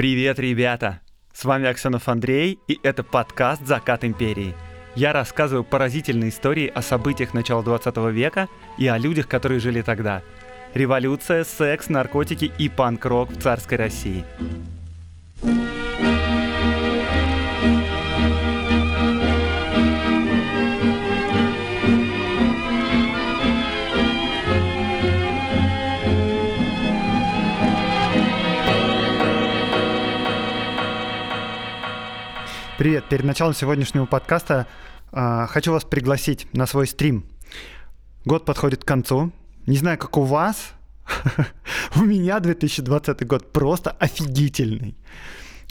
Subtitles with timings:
[0.00, 1.02] Привет, ребята!
[1.30, 4.54] С вами Аксенов Андрей, и это подкаст «Закат империи».
[4.94, 10.22] Я рассказываю поразительные истории о событиях начала 20 века и о людях, которые жили тогда.
[10.72, 14.24] Революция, секс, наркотики и панк-рок в царской России.
[32.80, 34.66] Привет, перед началом сегодняшнего подкаста
[35.12, 37.26] э, хочу вас пригласить на свой стрим.
[38.24, 39.32] Год подходит к концу.
[39.66, 40.72] Не знаю, как у вас,
[41.96, 44.96] у меня 2020 год просто офигительный.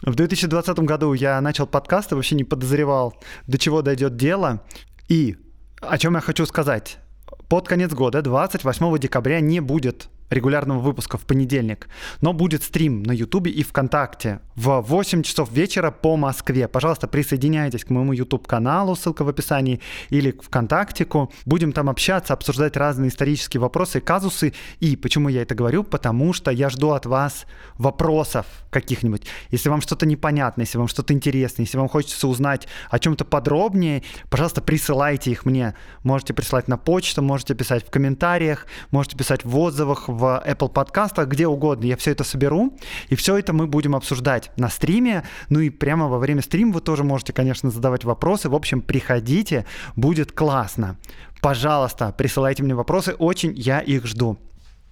[0.03, 4.61] В 2020 году я начал подкасты, вообще не подозревал, до чего дойдет дело.
[5.07, 5.35] И
[5.81, 6.99] о чем я хочу сказать.
[7.47, 11.87] Под конец года, 28 декабря, не будет регулярного выпуска в понедельник,
[12.21, 16.67] но будет стрим на Ютубе и ВКонтакте в 8 часов вечера по Москве.
[16.67, 21.31] Пожалуйста, присоединяйтесь к моему YouTube-каналу, ссылка в описании, или к ВКонтактику.
[21.45, 24.53] Будем там общаться, обсуждать разные исторические вопросы и казусы.
[24.79, 25.83] И почему я это говорю?
[25.83, 27.45] Потому что я жду от вас
[27.77, 29.25] вопросов каких-нибудь.
[29.51, 34.03] Если вам что-то непонятно, если вам что-то интересно, если вам хочется узнать о чем-то подробнее,
[34.29, 35.75] пожалуйста, присылайте их мне.
[36.03, 41.27] Можете присылать на почту, можете писать в комментариях, можете писать в отзывах, в Apple подкастах,
[41.29, 41.85] где угодно.
[41.85, 45.23] Я все это соберу, и все это мы будем обсуждать на стриме.
[45.49, 48.49] Ну и прямо во время стрима вы тоже можете, конечно, задавать вопросы.
[48.49, 50.97] В общем, приходите, будет классно.
[51.41, 54.37] Пожалуйста, присылайте мне вопросы, очень я их жду.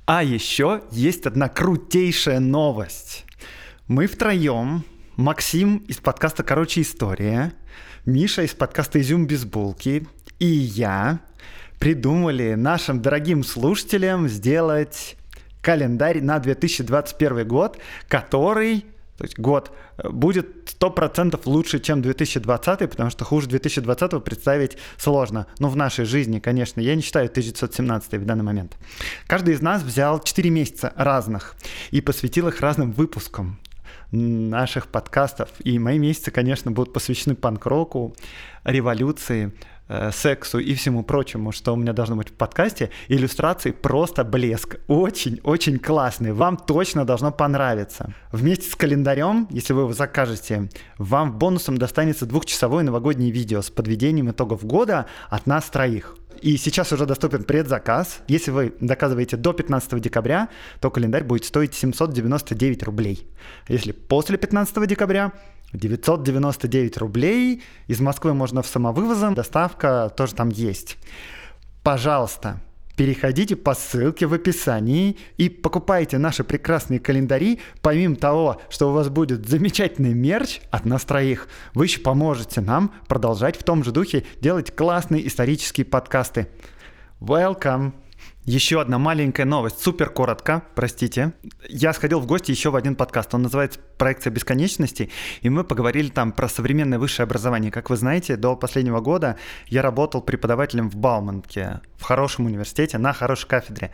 [0.05, 3.25] А еще есть одна крутейшая новость.
[3.87, 4.85] Мы втроем,
[5.17, 7.53] Максим из подкаста «Короче, история»,
[8.05, 10.07] Миша из подкаста «Изюм без булки»
[10.39, 11.19] и я
[11.79, 15.17] придумали нашим дорогим слушателям сделать
[15.61, 18.85] календарь на 2021 год, который
[19.17, 25.47] то есть год э, будет 100% лучше, чем 2020, потому что хуже 2020 представить сложно.
[25.57, 28.77] Но в нашей жизни, конечно, я не считаю 1917 в данный момент.
[29.25, 31.55] Каждый из нас взял 4 месяца разных
[31.89, 33.59] и посвятил их разным выпускам
[34.11, 35.49] наших подкастов.
[35.63, 38.15] И мои месяцы, конечно, будут посвящены панк-року,
[38.63, 39.51] революции,
[39.89, 44.79] Э, сексу и всему прочему, что у меня должно быть в подкасте, иллюстрации просто блеск.
[44.87, 46.33] Очень-очень классный.
[46.33, 48.13] Вам точно должно понравиться.
[48.33, 54.29] Вместе с календарем, если вы его закажете, вам бонусом достанется двухчасовое новогоднее видео с подведением
[54.29, 56.15] итогов года от нас троих.
[56.41, 58.19] И сейчас уже доступен предзаказ.
[58.27, 60.49] Если вы доказываете до 15 декабря,
[60.81, 63.25] то календарь будет стоить 799 рублей.
[63.69, 65.31] Если после 15 декабря,
[65.73, 67.63] 999 рублей.
[67.87, 69.33] Из Москвы можно в самовывозом.
[69.33, 70.97] Доставка тоже там есть.
[71.83, 72.59] Пожалуйста,
[72.95, 77.59] переходите по ссылке в описании и покупайте наши прекрасные календари.
[77.81, 82.91] Помимо того, что у вас будет замечательный мерч от нас троих, вы еще поможете нам
[83.07, 86.47] продолжать в том же духе делать классные исторические подкасты.
[87.19, 87.93] Welcome!
[88.47, 91.33] Еще одна маленькая новость, супер коротко, простите.
[91.67, 95.09] Я сходил в гости еще в один подкаст, он называется «Проекция бесконечности»,
[95.41, 97.71] и мы поговорили там про современное высшее образование.
[97.71, 99.35] Как вы знаете, до последнего года
[99.67, 103.91] я работал преподавателем в Бауманке, в хорошем университете, на хорошей кафедре.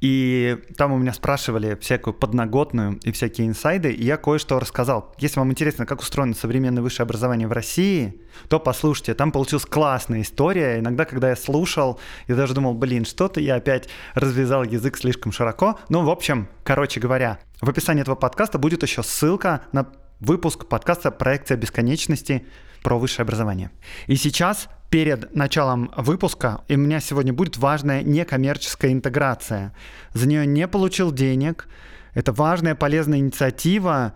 [0.00, 5.14] И там у меня спрашивали всякую подноготную и всякие инсайды, и я кое-что рассказал.
[5.18, 10.22] Если вам интересно, как устроено современное высшее образование в России, то послушайте, там получилась классная
[10.22, 10.78] история.
[10.78, 11.98] Иногда, когда я слушал,
[12.28, 15.78] я даже думал, блин, что-то я опять развязал язык слишком широко.
[15.88, 19.88] Ну, в общем, короче говоря, в описании этого подкаста будет еще ссылка на
[20.20, 22.46] выпуск подкаста «Проекция бесконечности»
[22.82, 23.72] про высшее образование.
[24.06, 29.74] И сейчас перед началом выпуска, и у меня сегодня будет важная некоммерческая интеграция.
[30.14, 31.68] За нее не получил денег.
[32.14, 34.14] Это важная, полезная инициатива,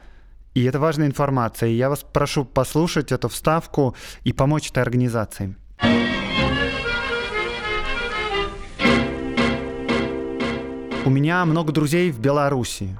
[0.54, 1.68] и это важная информация.
[1.68, 3.94] И я вас прошу послушать эту вставку
[4.24, 5.56] и помочь этой организации.
[11.04, 12.96] У меня много друзей в Беларуси.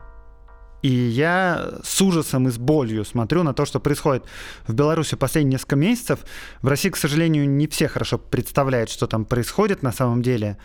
[0.83, 4.25] И я с ужасом и с болью смотрю на то, что происходит
[4.67, 6.21] в Беларуси последние несколько месяцев.
[6.61, 10.59] В России, к сожалению, не все хорошо представляют, что там происходит на самом деле.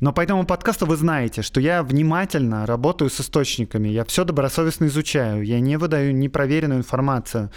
[0.00, 4.86] Но по этому подкасту вы знаете, что я внимательно работаю с источниками, я все добросовестно
[4.86, 7.52] изучаю, я не выдаю непроверенную информацию.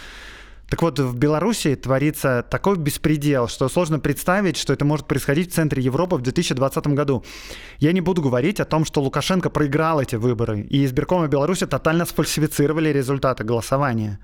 [0.68, 5.54] Так вот, в Беларуси творится такой беспредел, что сложно представить, что это может происходить в
[5.54, 7.24] центре Европы в 2020 году.
[7.78, 12.04] Я не буду говорить о том, что Лукашенко проиграл эти выборы, и избиркомы Беларуси тотально
[12.04, 14.18] сфальсифицировали результаты голосования.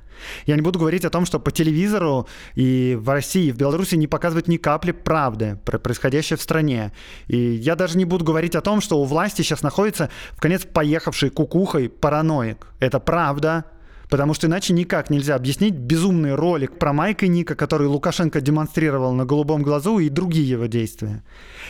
[0.47, 3.95] Я не буду говорить о том, что по телевизору и в России, и в Беларуси
[3.95, 6.93] не показывают ни капли правды про происходящее в стране.
[7.29, 10.65] И я даже не буду говорить о том, что у власти сейчас находится в конец
[10.65, 12.67] поехавший кукухой параноик.
[12.81, 13.65] Это правда,
[14.13, 19.25] Потому что иначе никак нельзя объяснить безумный ролик про Майка Ника, который Лукашенко демонстрировал на
[19.25, 21.25] голубом глазу и другие его действия.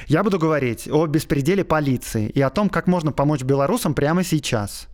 [0.09, 4.89] Я буду говорить о беспределе полиции и о том, как можно помочь белорусам прямо сейчас.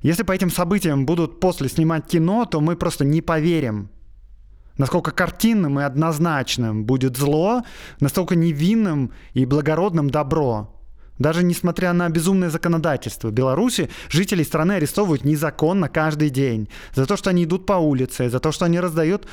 [0.00, 3.90] Если по этим событиям будут после снимать кино, то мы просто не поверим,
[4.78, 7.64] насколько картинным и однозначным будет зло,
[8.00, 10.79] настолько невинным и благородным добро.
[11.20, 16.68] Даже несмотря на безумное законодательство Беларуси, жителей страны арестовывают незаконно каждый день.
[16.94, 19.28] За то, что они идут по улице, за то, что они раздают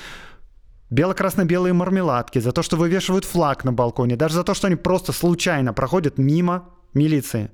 [0.90, 5.14] бело-красно-белые мармеладки, за то, что вывешивают флаг на балконе, даже за то, что они просто
[5.14, 7.52] случайно проходят мимо милиции.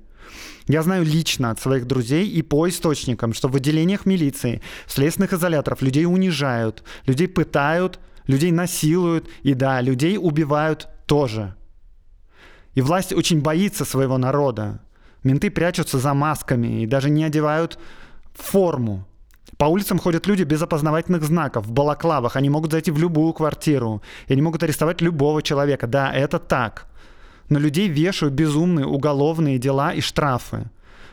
[0.66, 5.32] Я знаю лично от своих друзей и по источникам, что в отделениях милиции, в следственных
[5.32, 11.54] изоляторов людей унижают, людей пытают, людей насилуют и да, людей убивают тоже.
[12.74, 14.80] И власть очень боится своего народа.
[15.22, 17.78] Менты прячутся за масками и даже не одевают
[18.34, 19.06] форму.
[19.56, 22.36] По улицам ходят люди без опознавательных знаков, в балаклавах.
[22.36, 24.02] Они могут зайти в любую квартиру.
[24.26, 25.86] И они могут арестовать любого человека.
[25.86, 26.86] Да, это так.
[27.48, 30.70] На людей вешают безумные уголовные дела и штрафы.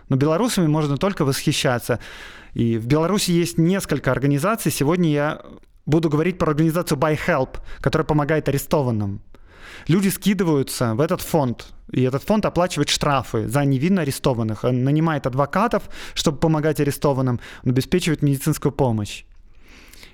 [0.09, 1.99] Но белорусами можно только восхищаться.
[2.53, 4.71] И в Беларуси есть несколько организаций.
[4.71, 5.41] Сегодня я
[5.85, 9.21] буду говорить про организацию Buy Help, которая помогает арестованным.
[9.87, 14.63] Люди скидываются в этот фонд, и этот фонд оплачивает штрафы за невинно арестованных.
[14.63, 15.83] Он нанимает адвокатов,
[16.13, 19.25] чтобы помогать арестованным, он обеспечивает медицинскую помощь.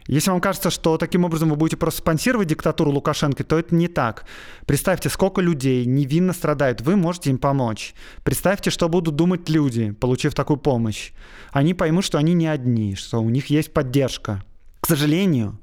[0.08, 3.90] Если вам кажется, что таким образом вы будете просто спонсировать диктатуру Лукашенко, то это не
[3.90, 4.26] так.
[4.66, 7.94] Представьте, сколько людей невинно страдают, вы можете им помочь.
[8.24, 11.12] Представьте, что будут думать люди, получив такую помощь.
[11.52, 14.44] Они поймут, что они не одни, что у них есть поддержка.
[14.80, 15.60] К сожалению,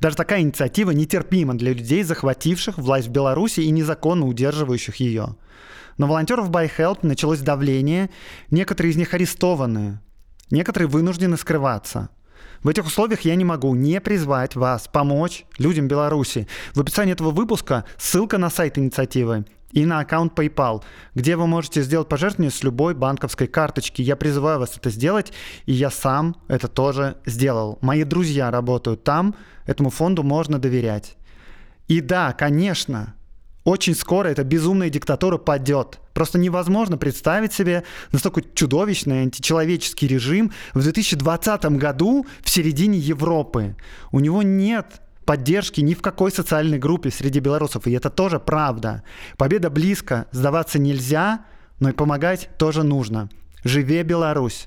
[0.00, 5.36] даже такая инициатива нетерпима для людей, захвативших власть в Беларуси и незаконно удерживающих ее.
[5.98, 8.10] На волонтеров Help началось давление,
[8.50, 10.00] некоторые из них арестованы,
[10.50, 12.10] некоторые вынуждены скрываться.
[12.62, 16.46] В этих условиях я не могу не призвать вас помочь людям Беларуси.
[16.74, 20.82] В описании этого выпуска ссылка на сайт инициативы и на аккаунт PayPal,
[21.14, 24.02] где вы можете сделать пожертвование с любой банковской карточки.
[24.02, 25.32] Я призываю вас это сделать,
[25.66, 27.78] и я сам это тоже сделал.
[27.80, 29.34] Мои друзья работают там,
[29.66, 31.16] этому фонду можно доверять.
[31.88, 33.14] И да, конечно,
[33.64, 35.98] очень скоро эта безумная диктатура падет.
[36.14, 43.76] Просто невозможно представить себе настолько чудовищный античеловеческий режим в 2020 году в середине Европы.
[44.12, 45.00] У него нет
[45.30, 49.04] поддержки ни в какой социальной группе среди белорусов, и это тоже правда.
[49.38, 51.44] Победа близко, сдаваться нельзя,
[51.78, 53.28] но и помогать тоже нужно.
[53.62, 54.66] Живе Беларусь!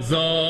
[0.00, 0.41] За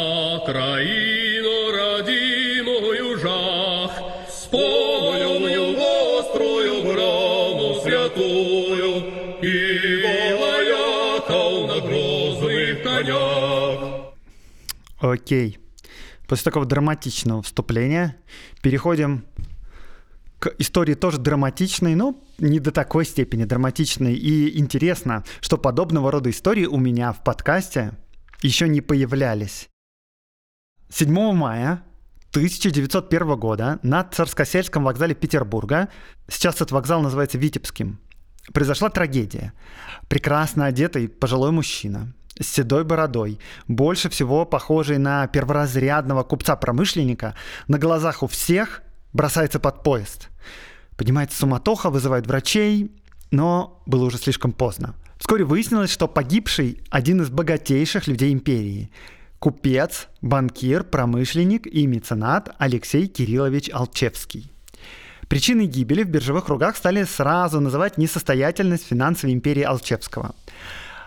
[15.02, 15.58] Окей.
[16.28, 18.16] После такого драматичного вступления
[18.62, 19.24] переходим
[20.38, 24.14] к истории тоже драматичной, но не до такой степени драматичной.
[24.14, 27.98] И интересно, что подобного рода истории у меня в подкасте
[28.42, 29.68] еще не появлялись.
[30.88, 31.82] 7 мая
[32.30, 35.88] 1901 года на Царскосельском вокзале Петербурга,
[36.28, 37.98] сейчас этот вокзал называется Витебским,
[38.52, 39.52] произошла трагедия.
[40.08, 47.34] Прекрасно одетый пожилой мужчина с седой бородой, больше всего похожий на перворазрядного купца-промышленника,
[47.68, 48.82] на глазах у всех
[49.12, 50.28] бросается под поезд.
[50.96, 52.92] Поднимается суматоха, вызывает врачей,
[53.30, 54.94] но было уже слишком поздно.
[55.18, 58.90] Вскоре выяснилось, что погибший один из богатейших людей империи–
[59.38, 64.52] купец, банкир, промышленник и меценат Алексей Кириллович Алчевский.
[65.28, 70.34] Причиной гибели в биржевых кругах стали сразу называть несостоятельность финансовой империи Алчевского–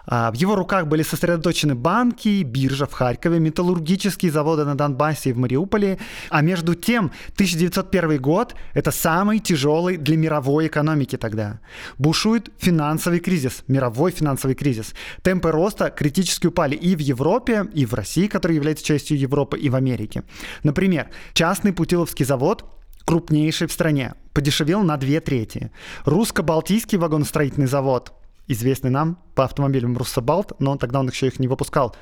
[0.08, 5.38] в его руках были сосредоточены банки, биржа в Харькове, металлургические заводы на Донбассе и в
[5.38, 6.00] Мариуполе.
[6.30, 11.60] А между тем, 1901 год– это самый тяжелый для мировой экономики тогда.
[11.98, 14.94] Бушует финансовый кризис, мировой финансовый кризис.
[15.22, 19.70] Темпы роста критически упали и в Европе, и в России, которая является частью Европы, и
[19.70, 20.24] в Америке.
[20.64, 22.66] Например, частный Путиловский завод
[23.06, 25.72] крупнейший в стране, подешевел на две трети.
[26.06, 28.14] Русско-Балтийский вагоностроительный завод
[28.48, 31.96] известный нам по автомобилям Руссобалт, но тогда он еще их не выпускал,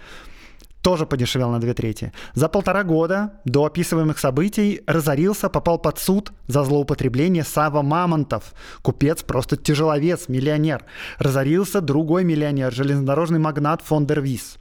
[0.84, 2.12] тоже подешевел на две трети.
[2.36, 8.54] За полтора года до описываемых событий разорился, попал под суд за злоупотребление Сава Мамонтов.
[8.82, 10.84] Купец, просто тяжеловес, миллионер.
[11.18, 14.58] Разорился другой миллионер, железнодорожный магнат фон дер Вис.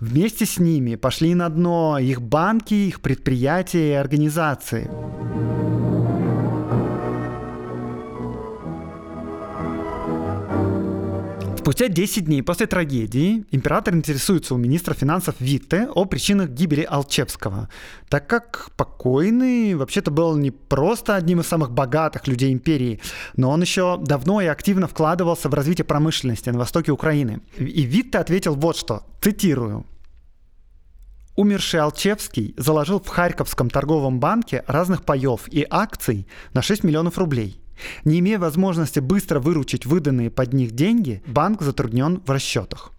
[0.00, 4.90] Вместе с ними пошли на дно их банки, их предприятия и организации.
[11.66, 17.68] Спустя 10 дней после трагедии император интересуется у министра финансов Витте о причинах гибели Алчевского,
[18.08, 23.00] так как покойный вообще-то был не просто одним из самых богатых людей империи,
[23.34, 27.40] но он еще давно и активно вкладывался в развитие промышленности на востоке Украины.
[27.58, 29.86] И Витте ответил вот что, цитирую.
[31.34, 37.60] Умерший Алчевский заложил в Харьковском торговом банке разных паев и акций на 6 миллионов рублей–
[38.04, 42.92] не имея возможности быстро выручить выданные под них деньги, банк затруднен в расчетах.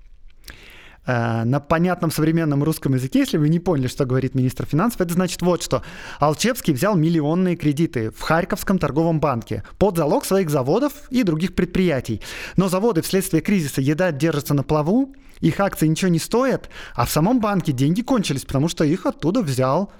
[1.07, 5.13] Э, на понятном современном русском языке, если вы не поняли, что говорит министр финансов, это
[5.13, 5.81] значит вот что.
[6.19, 12.21] Алчевский взял миллионные кредиты в Харьковском торговом банке под залог своих заводов и других предприятий.
[12.57, 17.11] Но заводы вследствие кризиса еда держатся на плаву, их акции ничего не стоят, а в
[17.11, 19.93] самом банке деньги кончились, потому что их оттуда взял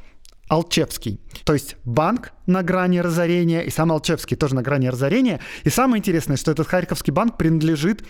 [0.47, 1.19] Алчевский.
[1.43, 5.39] То есть банк на грани разорения, и сам Алчевский тоже на грани разорения.
[5.63, 8.05] И самое интересное, что этот Харьковский банк принадлежит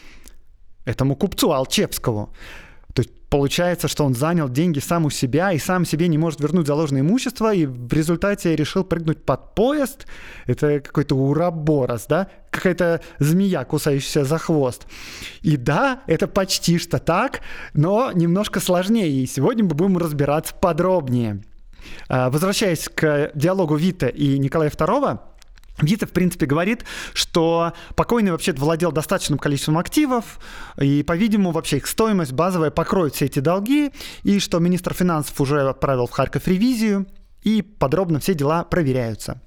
[0.86, 2.34] этому купцу Алчевскому.
[2.94, 6.40] То есть получается, что он занял деньги сам у себя и сам себе не может
[6.40, 10.08] вернуть заложенное имущество, и в результате решил прыгнуть под поезд.
[10.46, 12.28] Это какой-то ураборос, да?
[12.50, 14.88] Какая-то змея, кусающаяся за хвост.
[15.42, 17.42] И да, это почти что так,
[17.74, 19.10] но немножко сложнее.
[19.10, 21.44] И сегодня мы будем разбираться подробнее.
[22.10, 25.20] А, возвращаясь к диалогу Вита и Николая II,
[25.80, 30.40] Вита, в принципе, говорит, что покойный вообще владел достаточным количеством активов,
[30.80, 33.92] и, по-видимому, вообще их стоимость базовая покроет все эти долги,
[34.24, 37.06] и что министр финансов уже отправил в Харьков ревизию,
[37.48, 39.42] и подробно все дела проверяются.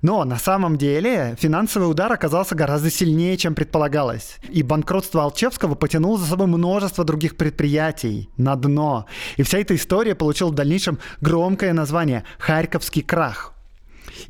[0.00, 4.36] Но на самом деле финансовый удар оказался гораздо сильнее, чем предполагалось.
[4.48, 9.06] И банкротство Алчевского потянуло за собой множество других предприятий на дно.
[9.36, 13.54] И вся эта история получила в дальнейшем громкое название «Харьковский крах».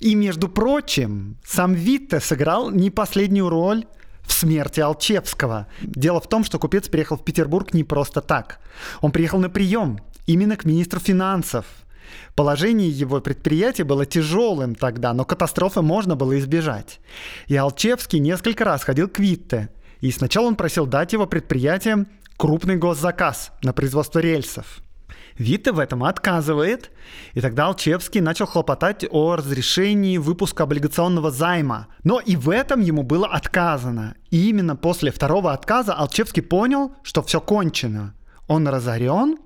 [0.00, 3.85] И, между прочим, сам Витте сыграл не последнюю роль
[4.23, 5.66] в смерти Алчевского.
[5.83, 8.59] Дело в том, что купец приехал в Петербург не просто так.
[9.02, 11.66] Он приехал на прием именно к министру финансов–
[12.35, 17.00] Положение его предприятия было тяжелым тогда, но катастрофы можно было избежать.
[17.47, 19.69] И Алчевский несколько раз ходил к Витте,
[20.00, 24.83] и сначала он просил дать его предприятиям крупный госзаказ на производство рельсов.
[25.38, 26.90] Витте в этом отказывает,
[27.33, 31.88] и тогда Алчевский начал хлопотать о разрешении выпуска облигационного займа.
[32.04, 34.14] Но и в этом ему было отказано.
[34.31, 38.14] И именно после второго отказа Алчевский понял, что все кончено.
[38.47, 39.38] Он разорен,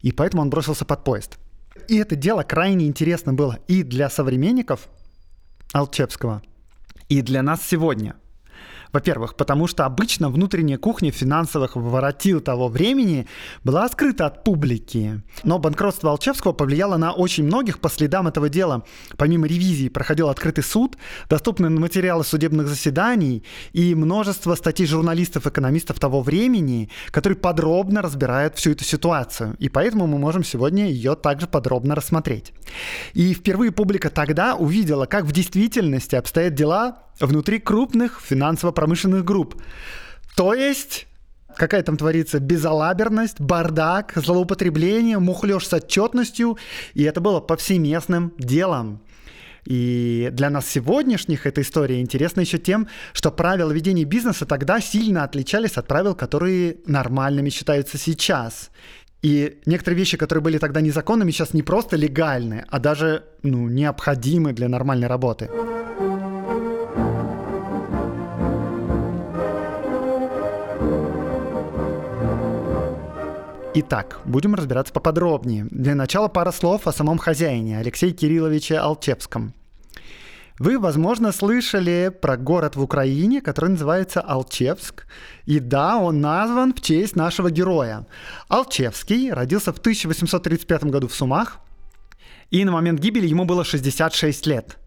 [0.00, 1.38] и поэтому он бросился под поезд.
[1.88, 4.88] И это дело крайне интересно было и для современников
[5.72, 6.42] Алчевского,
[7.08, 8.16] и для нас сегодня–
[8.94, 13.26] во-первых, потому что обычно внутренняя кухня финансовых воротил того времени
[13.64, 15.20] была скрыта от публики.
[15.42, 18.84] Но банкротство Алчевского повлияло на очень многих по следам этого дела.
[19.16, 20.96] Помимо ревизии проходил открытый суд,
[21.28, 28.84] доступны материалы судебных заседаний и множество статей журналистов-экономистов того времени, которые подробно разбирают всю эту
[28.84, 29.56] ситуацию.
[29.58, 32.52] И поэтому мы можем сегодня ее также подробно рассмотреть.
[33.12, 39.60] И впервые публика тогда увидела, как в действительности обстоят дела внутри крупных финансово-промышленных групп.
[40.36, 41.06] То есть
[41.56, 46.58] какая там творится безалаберность, бардак, злоупотребление, мухлёж с отчетностью,
[46.94, 49.00] и это было повсеместным делом.
[49.64, 55.24] И для нас сегодняшних эта история интересна еще тем, что правила ведения бизнеса тогда сильно
[55.24, 58.70] отличались от правил, которые нормальными считаются сейчас.
[59.22, 64.52] И некоторые вещи, которые были тогда незаконными, сейчас не просто легальны, а даже ну, необходимы
[64.52, 65.48] для нормальной работы.
[73.76, 75.66] Итак, будем разбираться поподробнее.
[75.68, 79.52] Для начала пара слов о самом хозяине, Алексее Кирилловиче Алчевском.
[80.60, 85.08] Вы, возможно, слышали про город в Украине, который называется Алчевск.
[85.46, 88.06] И да, он назван в честь нашего героя.
[88.48, 91.58] Алчевский родился в 1835 году в Сумах,
[92.50, 94.78] и на момент гибели ему было 66 лет–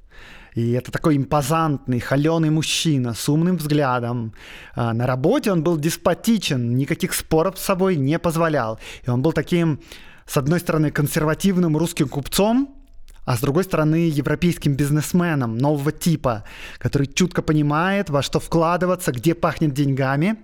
[0.58, 4.34] и это такой импозантный, холеный мужчина с умным взглядом.
[4.74, 8.80] А, на работе он был деспотичен, никаких споров с собой не позволял.
[9.06, 9.80] И он был таким,
[10.26, 12.76] с одной стороны, консервативным русским купцом,
[13.24, 16.44] а с другой стороны европейским бизнесменом нового типа,
[16.80, 20.40] который чутко понимает, во что вкладываться, где пахнет деньгами.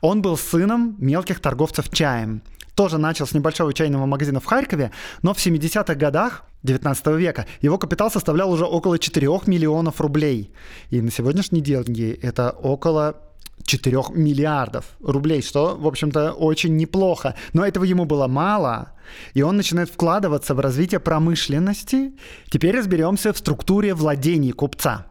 [0.00, 2.40] Он был сыном мелких торговцев чаем.
[2.74, 7.46] Тоже начал с небольшого чайного магазина в Харькове, но в 70-х годах 19 века.
[7.60, 10.52] Его капитал составлял уже около 4 миллионов рублей.
[10.90, 13.16] И на сегодняшние деньги это около
[13.64, 17.34] 4 миллиардов рублей, что, в общем-то, очень неплохо.
[17.52, 18.92] Но этого ему было мало,
[19.34, 22.12] и он начинает вкладываться в развитие промышленности.
[22.50, 25.06] Теперь разберемся в структуре владений купца.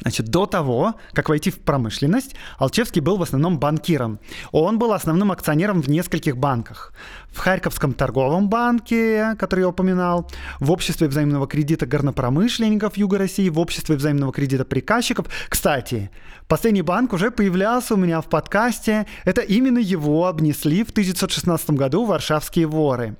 [0.00, 4.20] Значит, до того, как войти в промышленность, Алчевский был в основном банкиром.
[4.52, 6.92] Он был основным акционером в нескольких банках.
[7.32, 13.58] В Харьковском торговом банке, который я упоминал, в Обществе взаимного кредита горнопромышленников Юга России, в
[13.58, 15.26] Обществе взаимного кредита приказчиков.
[15.48, 16.10] Кстати,
[16.46, 19.06] последний банк уже появлялся у меня в подкасте.
[19.24, 23.16] Это именно его обнесли в 1916 году варшавские воры.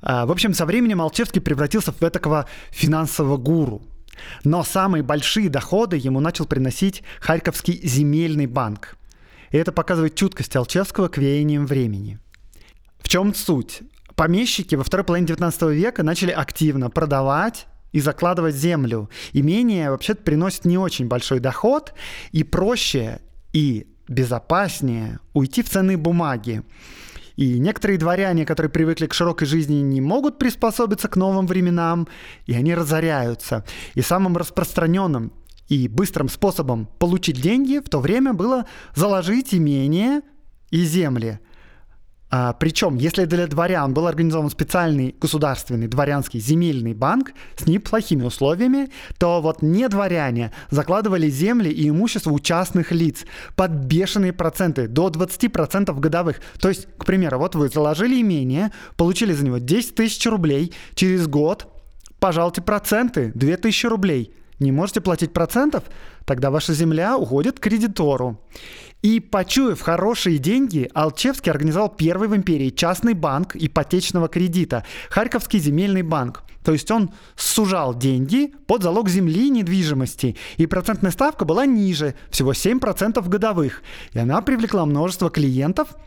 [0.00, 3.82] А, в общем, со временем Алчевский превратился в такого финансового гуру.
[4.44, 8.96] Но самые большие доходы ему начал приносить Харьковский земельный банк.
[9.50, 12.18] И это показывает чуткость Алчевского к веяниям времени.
[13.00, 13.82] В чем суть?
[14.14, 19.10] Помещики во второй половине 19 века начали активно продавать и закладывать землю.
[19.32, 21.94] Имение вообще приносит не очень большой доход,
[22.30, 23.20] и проще
[23.52, 26.62] и безопаснее уйти в ценные бумаги.
[27.36, 32.08] И некоторые дворяне, которые привыкли к широкой жизни, не могут приспособиться к новым временам,
[32.46, 33.64] и они разоряются.
[33.94, 35.32] И самым распространенным
[35.68, 40.22] и быстрым способом получить деньги в то время было заложить имение
[40.70, 41.40] и земли–
[42.34, 48.88] а, причем, если для дворян был организован специальный государственный дворянский земельный банк с неплохими условиями,
[49.18, 55.08] то вот не дворяне закладывали земли и имущество у частных лиц под бешеные проценты, до
[55.08, 56.40] 20% годовых.
[56.58, 61.26] То есть, к примеру, вот вы заложили имение, получили за него 10 тысяч рублей, через
[61.26, 61.66] год
[62.18, 64.34] пожалуйте проценты, 2000 рублей.
[64.58, 65.84] Не можете платить процентов?
[66.24, 68.40] Тогда ваша земля уходит кредитору.
[69.02, 76.02] И, почуяв хорошие деньги, Алчевский организовал первый в империи частный банк ипотечного кредита– Харьковский земельный
[76.02, 76.44] банк.
[76.64, 82.14] То есть он сужал деньги под залог земли и недвижимости, и процентная ставка была ниже,
[82.30, 83.82] всего 7% годовых.
[84.12, 85.88] И она привлекла множество клиентов–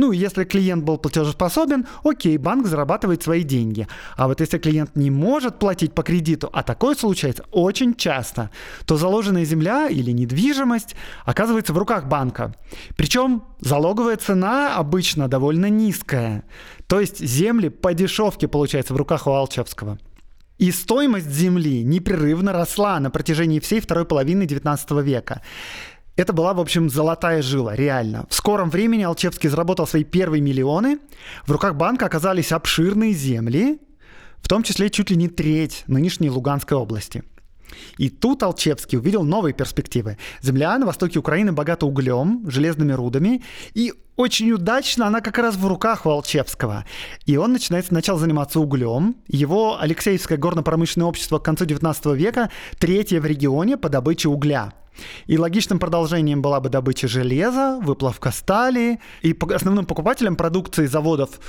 [0.00, 3.86] ну, если клиент был платежеспособен, окей, банк зарабатывает свои деньги.
[4.16, 8.50] А вот если клиент не может платить по кредиту, а такое случается очень часто,
[8.86, 12.54] то заложенная земля или недвижимость оказывается в руках банка.
[12.96, 16.44] Причем залоговая цена обычно довольно низкая.
[16.86, 19.98] То есть земли по дешевке получается в руках у Алчевского.
[20.60, 25.40] И стоимость земли непрерывно росла на протяжении всей второй половины XIX века.
[26.20, 28.26] Это была, в общем, золотая жила, реально.
[28.28, 30.98] В скором времени Алчевский заработал свои первые миллионы.
[31.46, 33.80] В руках банка оказались обширные земли,
[34.42, 37.24] в том числе чуть ли не треть нынешней Луганской области.
[37.96, 40.18] И тут Алчевский увидел новые перспективы.
[40.42, 45.66] Земля на востоке Украины богата углем, железными рудами, и очень удачно она как раз в
[45.66, 46.84] руках у Алчевского.
[47.24, 49.16] И он начинает сначала заниматься углем.
[49.26, 54.74] Его Алексеевское горно-промышленное общество к концу 19 века третье в регионе по добыче угля.
[55.26, 59.00] И логичным продолжением была бы добыча железа, выплавка стали.
[59.22, 61.40] И основным покупателем продукции заводов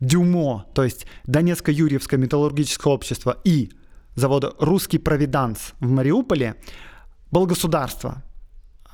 [0.00, 3.70] Дюмо, то есть Донецко-Юрьевское металлургическое общество и
[4.14, 6.56] завода «Русский провиданс» в Мариуполе
[7.30, 8.22] было государство.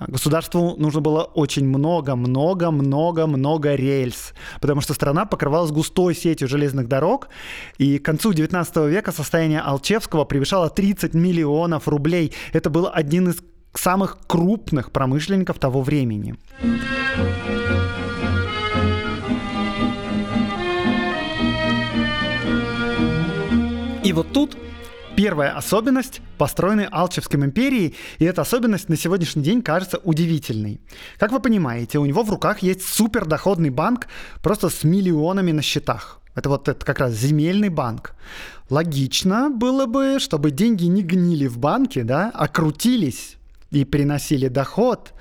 [0.08, 6.48] Государству нужно было очень много, много, много, много рельс, потому что страна покрывалась густой сетью
[6.48, 7.28] железных дорог,
[7.78, 12.32] и к концу 19 века состояние Алчевского превышало 30 миллионов рублей.
[12.52, 13.36] Это был один из
[13.74, 16.36] самых крупных промышленников того времени.
[24.04, 24.56] И вот тут
[25.16, 30.80] первая особенность построенной Алчевской империи, и эта особенность на сегодняшний день кажется удивительной.
[31.18, 34.08] Как вы понимаете, у него в руках есть супердоходный банк
[34.42, 36.20] просто с миллионами на счетах.
[36.34, 38.14] Это вот это как раз земельный банк.
[38.70, 43.36] Логично было бы, чтобы деньги не гнили в банке, да, а крутились
[43.72, 45.12] и приносили доход,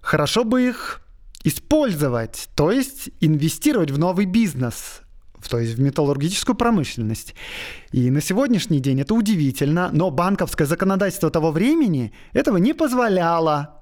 [0.00, 1.02] хорошо бы их
[1.44, 5.00] использовать, то есть инвестировать в новый бизнес,
[5.48, 7.34] то есть в металлургическую промышленность.
[7.92, 13.76] И на сегодняшний день это удивительно, но банковское законодательство того времени этого не позволяло.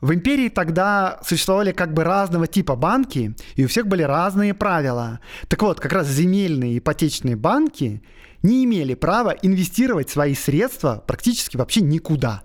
[0.00, 5.20] В империи тогда существовали как бы разного типа банки, и у всех были разные правила.
[5.48, 8.02] Так вот, как раз земельные ипотечные банки
[8.42, 12.42] не имели права инвестировать свои средства практически вообще никуда.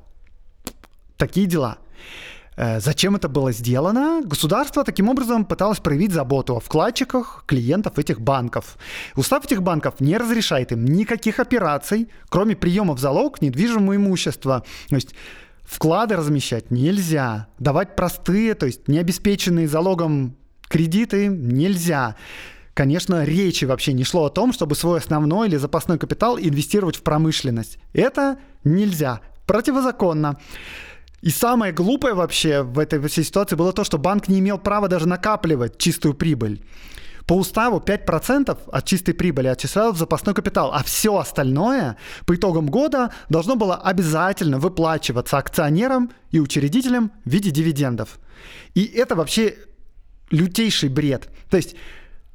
[1.20, 1.78] Такие дела.
[2.56, 4.22] Э, зачем это было сделано?
[4.24, 8.78] Государство таким образом пыталось проявить заботу о вкладчиках, клиентов этих банков.
[9.18, 14.64] Устав этих банков не разрешает им никаких операций, кроме приема в залог недвижимого имущества.
[14.88, 15.14] То есть
[15.66, 20.38] вклады размещать нельзя, давать простые, то есть необеспеченные залогом
[20.70, 22.16] кредиты нельзя.
[22.74, 27.04] Конечно, речи вообще не шло о том, чтобы свой основной или запасной капитал инвестировать в
[27.04, 27.78] промышленность.
[27.92, 30.40] Это нельзя, противозаконно.
[31.22, 34.88] И самое глупое вообще в этой всей ситуации было то, что банк не имел права
[34.88, 36.64] даже накапливать чистую прибыль.
[37.26, 42.66] По уставу 5% от чистой прибыли отчислялось в запасной капитал, а все остальное по итогам
[42.66, 48.18] года должно было обязательно выплачиваться акционерам и учредителям в виде дивидендов.
[48.74, 49.58] И это вообще
[50.32, 51.30] лютейший бред.
[51.52, 51.76] То есть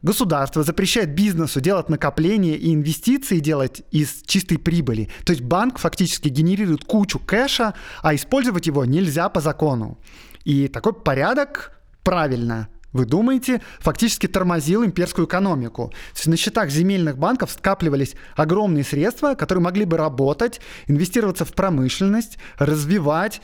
[0.05, 5.09] Государство запрещает бизнесу делать накопления и инвестиции делать из чистой прибыли.
[5.25, 9.99] То есть банк фактически генерирует кучу кэша, а использовать его нельзя по закону.
[10.45, 15.89] И такой порядок правильно вы думаете, фактически тормозил имперскую экономику.
[16.13, 21.55] То есть на счетах земельных банков скапливались огромные средства, которые могли бы работать, инвестироваться в
[21.55, 23.41] промышленность, развивать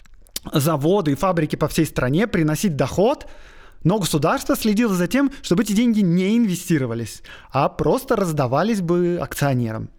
[0.53, 3.27] заводы и фабрики по всей стране, приносить доход–
[3.83, 9.91] но государство следило за тем, чтобы эти деньги не инвестировались, а просто раздавались бы акционерам.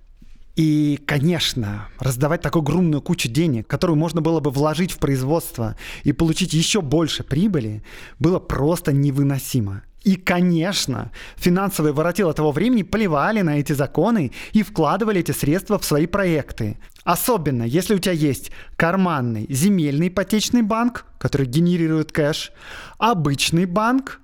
[0.55, 6.11] И, конечно, раздавать такую огромную кучу денег, которую можно было бы вложить в производство и
[6.11, 7.83] получить еще больше прибыли,
[8.19, 9.83] было просто невыносимо.
[10.03, 15.85] И, конечно, финансовые воротилы того времени плевали на эти законы и вкладывали эти средства в
[15.85, 16.79] свои проекты.
[17.03, 22.51] Особенно, если у тебя есть карманный земельный ипотечный банк, который генерирует кэш,
[22.97, 24.21] обычный банк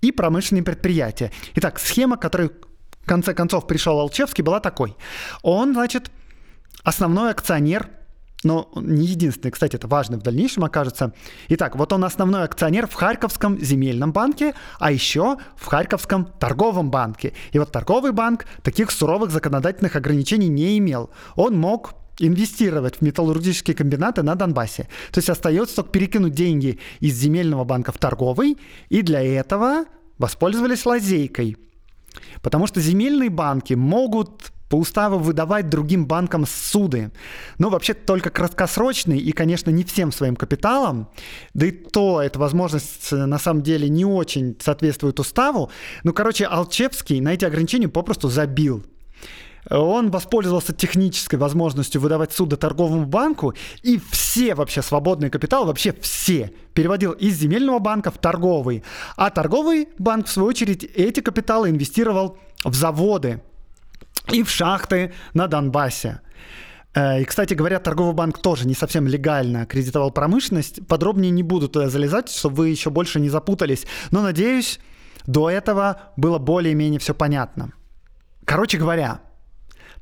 [0.00, 1.32] и промышленные предприятия.
[1.56, 4.96] Итак, схема, которой в конце концов пришел Алчевский, была такой.
[5.42, 6.10] Он, значит,
[6.82, 7.90] основной акционер
[8.44, 11.12] но не единственный, кстати, это важно в дальнейшем окажется.
[11.48, 17.32] Итак, вот он основной акционер в Харьковском земельном банке, а еще в Харьковском торговом банке.
[17.52, 21.10] И вот торговый банк таких суровых законодательных ограничений не имел.
[21.34, 24.84] Он мог инвестировать в металлургические комбинаты на Донбассе.
[25.12, 28.56] То есть остается только перекинуть деньги из земельного банка в торговый,
[28.88, 29.84] и для этого
[30.18, 31.56] воспользовались лазейкой.
[32.42, 37.10] Потому что земельные банки могут по уставу выдавать другим банкам суды.
[37.58, 41.08] Но вообще только краткосрочные и, конечно, не всем своим капиталом.
[41.54, 45.70] Да и то эта возможность э, на самом деле не очень соответствует уставу.
[46.04, 48.84] Ну, короче, Алчевский на эти ограничения попросту забил.
[49.70, 56.52] Он воспользовался технической возможностью выдавать суды торговому банку, и все вообще свободные капиталы, вообще все,
[56.72, 58.82] переводил из земельного банка в торговый.
[59.16, 63.42] А торговый банк, в свою очередь, эти капиталы инвестировал в заводы,
[64.32, 66.20] и в шахты на Донбассе.
[66.94, 70.86] Э, и, кстати говоря, торговый банк тоже не совсем легально кредитовал промышленность.
[70.86, 73.86] Подробнее не буду туда залезать, чтобы вы еще больше не запутались.
[74.10, 74.80] Но, надеюсь,
[75.26, 77.72] до этого было более-менее все понятно.
[78.44, 79.20] Короче говоря,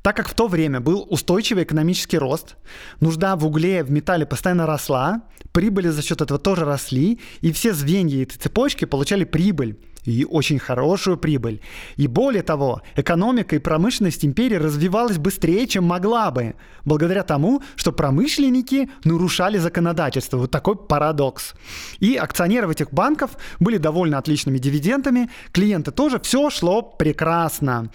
[0.03, 2.57] так как в то время был устойчивый экономический рост,
[3.01, 7.75] нужда в угле, в металле постоянно росла, прибыли за счет этого тоже росли, и все
[7.75, 11.61] звенья этой цепочки получали прибыль и очень хорошую прибыль.
[11.97, 17.93] И более того, экономика и промышленность империи развивалась быстрее, чем могла бы, благодаря тому, что
[17.93, 20.39] промышленники нарушали законодательство.
[20.39, 21.55] Вот такой парадокс.
[21.99, 27.91] И акционеры этих банков были довольно отличными дивидендами, клиенты тоже, все шло прекрасно.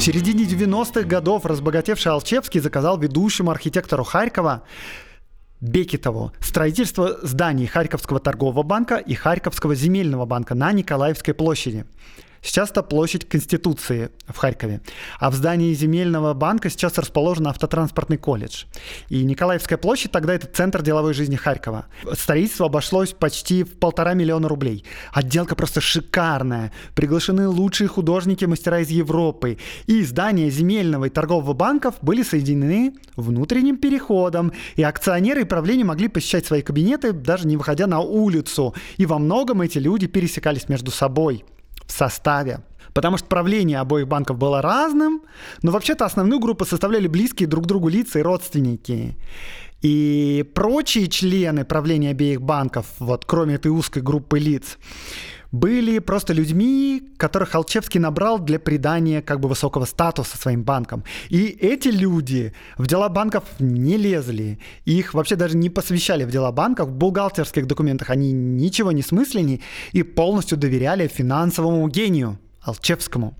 [0.00, 4.62] В середине 90-х годов разбогатевший Алчевский заказал ведущему архитектору Харькова
[5.60, 11.84] Бекетову строительство зданий Харьковского торгового банка и Харьковского земельного банка на Николаевской площади.
[12.42, 14.80] Сейчас это площадь Конституции в Харькове.
[15.18, 18.64] А в здании земельного банка сейчас расположен автотранспортный колледж.
[19.08, 21.86] И Николаевская площадь тогда это центр деловой жизни Харькова.
[22.12, 24.84] Строительство обошлось почти в полтора миллиона рублей.
[25.12, 26.72] Отделка просто шикарная.
[26.94, 29.58] Приглашены лучшие художники, мастера из Европы.
[29.86, 34.52] И здания земельного и торгового банков были соединены внутренним переходом.
[34.76, 38.74] И акционеры и правление могли посещать свои кабинеты, даже не выходя на улицу.
[38.96, 41.44] И во многом эти люди пересекались между собой
[41.90, 42.60] в составе.
[42.94, 45.22] Потому что правление обоих банков было разным,
[45.62, 49.16] но вообще-то основную группу составляли близкие друг другу лица и родственники.
[49.82, 54.76] И прочие члены правления обеих банков, вот кроме этой узкой группы лиц,
[55.52, 61.04] были просто людьми, которых Алчевский набрал для придания как бы высокого статуса своим банкам.
[61.28, 66.52] И эти люди в дела банков не лезли, их вообще даже не посвящали в дела
[66.52, 69.60] банков, в бухгалтерских документах они ничего не смыслили
[69.92, 72.38] и полностью доверяли финансовому гению.
[72.62, 73.34] Алчевскому.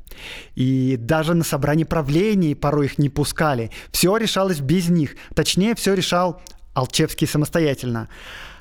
[0.55, 3.71] И даже на собрании правлений порой их не пускали.
[3.93, 5.15] Все решалось без них.
[5.35, 6.41] Точнее, все решал
[6.73, 8.09] Алчевский самостоятельно.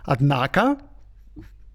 [0.03, 0.77] Однако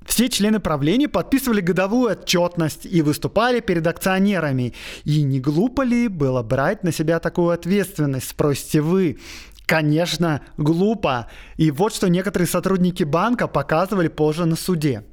[0.07, 4.75] все члены правления подписывали годовую отчетность и выступали перед акционерами.
[5.05, 9.19] И не глупо ли было брать на себя такую ответственность, спросите вы?
[9.67, 11.29] Конечно, глупо.
[11.57, 15.05] И вот что некоторые сотрудники банка показывали позже на суде.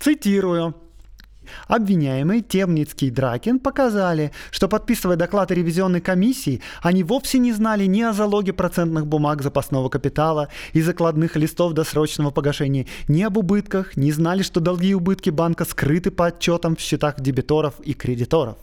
[0.00, 0.87] Цитирую.
[1.66, 8.02] Обвиняемые Темницкий и Дракин показали, что подписывая доклады ревизионной комиссии, они вовсе не знали ни
[8.02, 14.12] о залоге процентных бумаг запасного капитала и закладных листов досрочного погашения, ни об убытках, не
[14.12, 18.56] знали, что долги и убытки банка скрыты по отчетам в счетах дебиторов и кредиторов.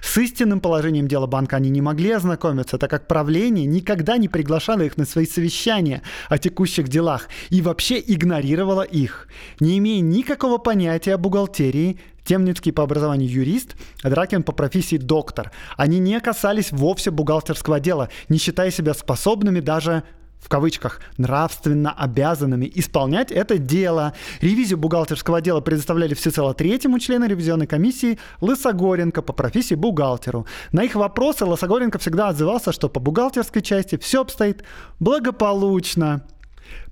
[0.00, 4.82] С истинным положением дела банка они не могли ознакомиться, так как правление никогда не приглашало
[4.82, 9.28] их на свои совещания о текущих делах и вообще игнорировало их.
[9.60, 15.50] Не имея никакого понятия о бухгалтерии, Темницкий по образованию юрист, а Дракин по профессии доктор.
[15.78, 20.02] Они не касались вовсе бухгалтерского дела, не считая себя способными даже
[20.40, 24.14] в кавычках, нравственно обязанными исполнять это дело.
[24.40, 30.46] Ревизию бухгалтерского дела предоставляли всецело третьему члену ревизионной комиссии Лысогоренко по профессии бухгалтеру.
[30.72, 34.62] На их вопросы Лысогоренко всегда отзывался, что по бухгалтерской части все обстоит
[35.00, 36.24] благополучно.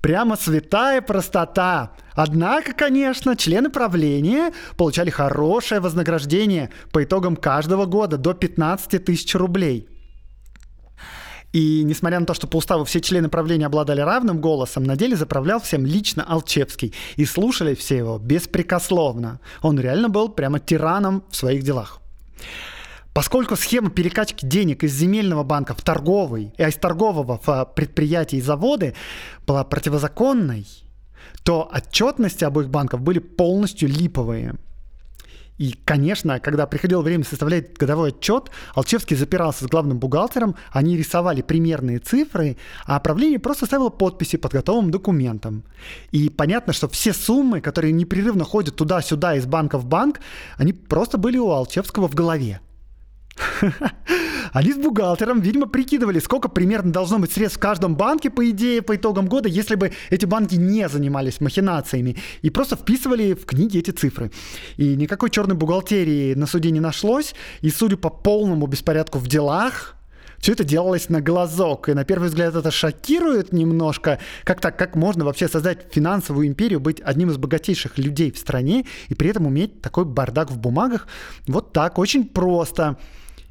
[0.01, 1.91] Прямо святая простота.
[2.13, 9.87] Однако, конечно, члены правления получали хорошее вознаграждение по итогам каждого года до 15 тысяч рублей–
[11.53, 15.15] и несмотря на то, что по уставу все члены правления обладали равным голосом, на деле
[15.15, 16.93] заправлял всем лично Алчевский.
[17.15, 19.39] И слушали все его беспрекословно.
[19.61, 22.01] Он реально был прямо тираном в своих делах.
[23.13, 28.41] Поскольку схема перекачки денег из земельного банка в торговый, а из торгового в предприятия и
[28.41, 28.93] заводы
[29.47, 30.67] была противозаконной,
[31.43, 34.55] то отчетности обоих банков были полностью липовые–
[35.57, 41.41] и, конечно, когда приходило время составлять годовой отчет, Алчевский запирался с главным бухгалтером, они рисовали
[41.41, 45.63] примерные цифры, а правление просто ставило подписи под готовым документом.
[46.11, 50.19] И понятно, что все суммы, которые непрерывно ходят туда-сюда из банка в банк,
[50.57, 52.61] они просто были у Алчевского в голове.
[54.53, 58.81] Они с бухгалтером, видимо, прикидывали, сколько примерно должно быть средств в каждом банке, по идее,
[58.81, 63.79] по итогам года, если бы эти банки не занимались махинациями, и просто вписывали в книги
[63.79, 64.31] эти цифры.
[64.77, 69.97] И никакой черной бухгалтерии на суде не нашлось, и судя по полному беспорядку в делах,
[70.39, 71.89] все это делалось на глазок.
[71.89, 74.19] И на первый взгляд это шокирует немножко.
[74.43, 78.85] Как так, как можно вообще создать финансовую империю, быть одним из богатейших людей в стране
[79.09, 81.07] и при этом уметь такой бардак в бумагах?
[81.47, 82.97] Вот так, очень просто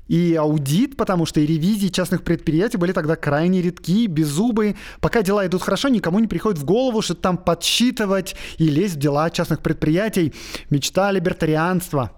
[0.08, 4.76] и аудит, потому что и ревизии частных предприятий были тогда крайне редки, беззубые.
[5.00, 8.98] Пока дела идут хорошо, никому не приходит в голову, что там подсчитывать и лезть в
[8.98, 10.34] дела частных предприятий.
[10.70, 12.12] Мечта либертарианства.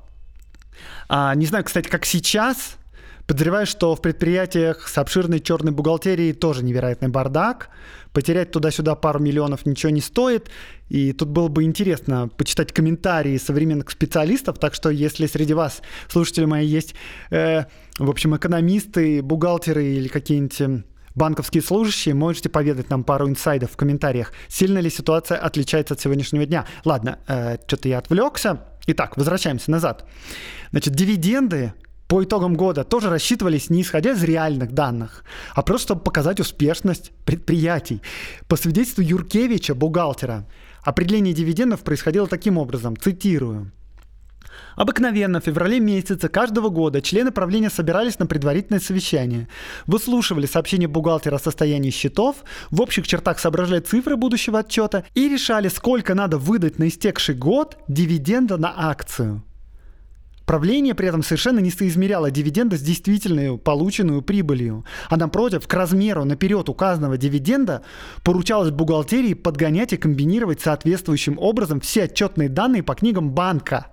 [1.09, 2.77] А, не знаю, кстати, как сейчас,
[3.29, 7.69] Подозреваю, что в предприятиях с обширной черной бухгалтерией тоже невероятный бардак.
[8.19, 10.51] Потерять туда-сюда пару миллионов ничего не стоит.
[10.89, 14.59] И тут было бы интересно почитать комментарии современных специалистов.
[14.59, 16.97] Так что, если среди вас, слушатели мои, есть,
[17.31, 23.71] э, в общем, экономисты, бухгалтеры или какие-нибудь эм, банковские служащие, можете поведать нам пару инсайдов
[23.71, 24.33] в комментариях.
[24.49, 26.67] Сильно ли ситуация отличается от сегодняшнего дня?
[26.85, 28.65] Ладно, э, что-то я отвлекся.
[28.89, 30.05] Итак, возвращаемся назад.
[30.73, 31.73] Значит, дивиденды
[32.09, 37.13] по итогам года тоже рассчитывались не исходя из реальных данных, а просто чтобы показать успешность
[37.25, 38.03] предприятий.
[38.49, 40.47] По свидетельству Юркевича, бухгалтера,
[40.83, 43.73] определение дивидендов происходило таким образом, цитирую.
[44.75, 49.49] Обыкновенно в феврале месяца каждого года члены правления собирались на предварительное совещание,
[49.87, 52.37] выслушивали сообщения бухгалтера о состоянии счетов,
[52.71, 57.77] в общих чертах соображали цифры будущего отчета и решали, сколько надо выдать на истекший год
[57.89, 59.43] дивиденда на акцию.
[60.49, 66.25] Правление при этом совершенно не соизмеряло дивиденды с действительной полученную прибылью, а напротив, к размеру
[66.25, 67.83] наперед указанного дивиденда
[68.25, 73.89] поручалось бухгалтерии подгонять и комбинировать соответствующим образом все отчетные данные по книгам банка.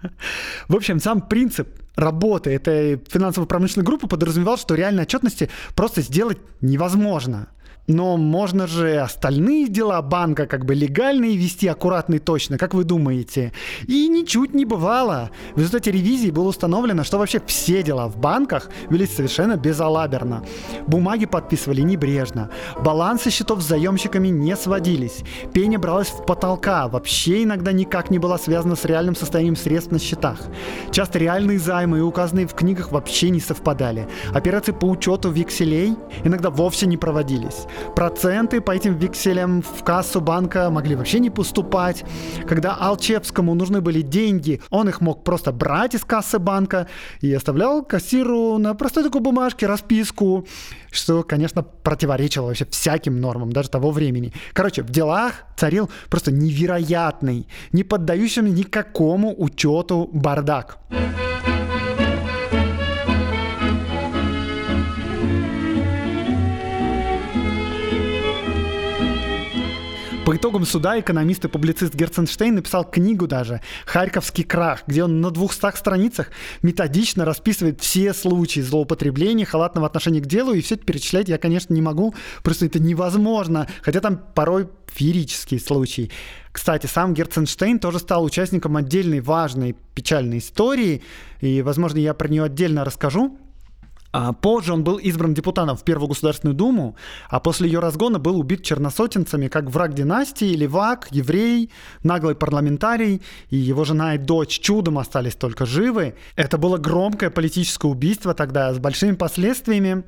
[0.68, 7.48] В общем, сам принцип работы этой финансово-промышленной группы подразумевал, что реальной отчетности просто сделать невозможно–
[7.86, 12.84] но можно же остальные дела банка как бы легальные вести аккуратно и точно, как вы
[12.84, 13.52] думаете?
[13.86, 15.30] И ничуть не бывало.
[15.54, 20.44] В результате ревизии было установлено, что вообще все дела в банках велись совершенно безалаберно.
[20.86, 22.50] Бумаги подписывали небрежно.
[22.82, 25.22] Балансы счетов с заемщиками не сводились.
[25.52, 29.98] Пение бралось в потолка, вообще иногда никак не была связана с реальным состоянием средств на
[29.98, 30.38] счетах.
[30.90, 34.08] Часто реальные займы, указанные в книгах, вообще не совпадали.
[34.32, 35.94] Операции по учету векселей
[36.24, 37.66] иногда вовсе не проводились.
[37.96, 42.04] Проценты по этим векселям в кассу банка могли вообще не поступать.
[42.46, 46.88] Когда Алчевскому нужны были деньги, он их мог просто брать из кассы банка
[47.20, 50.46] и оставлял кассиру на простой такой бумажке расписку,
[50.90, 54.32] что, конечно, противоречило вообще всяким нормам даже того времени.
[54.52, 60.78] Короче, в делах царил просто невероятный, не поддающийся никакому учету бардак.
[60.90, 61.33] По
[70.24, 75.30] По итогам суда экономист и публицист Герценштейн написал книгу даже «Харьковский крах», где он на
[75.30, 76.30] 200 страницах
[76.62, 81.74] методично расписывает все случаи злоупотребления, халатного отношения к делу, и все это перечислять я, конечно,
[81.74, 86.10] не могу, просто это невозможно, хотя там порой феерические случаи.
[86.52, 91.02] Кстати, сам Герценштейн тоже стал участником отдельной важной печальной истории,
[91.42, 93.38] и, возможно, я про нее отдельно расскажу.
[94.16, 96.94] А позже он был избран депутатом в Первую Государственную Думу,
[97.28, 101.72] а после ее разгона был убит черносотенцами как враг династии, левак, еврей,
[102.04, 106.14] наглый парламентарий, и его жена и дочь чудом остались только живы.
[106.36, 110.04] Это было громкое политическое убийство тогда с большими последствиями.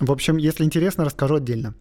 [0.00, 1.72] В общем, если интересно, расскажу отдельно.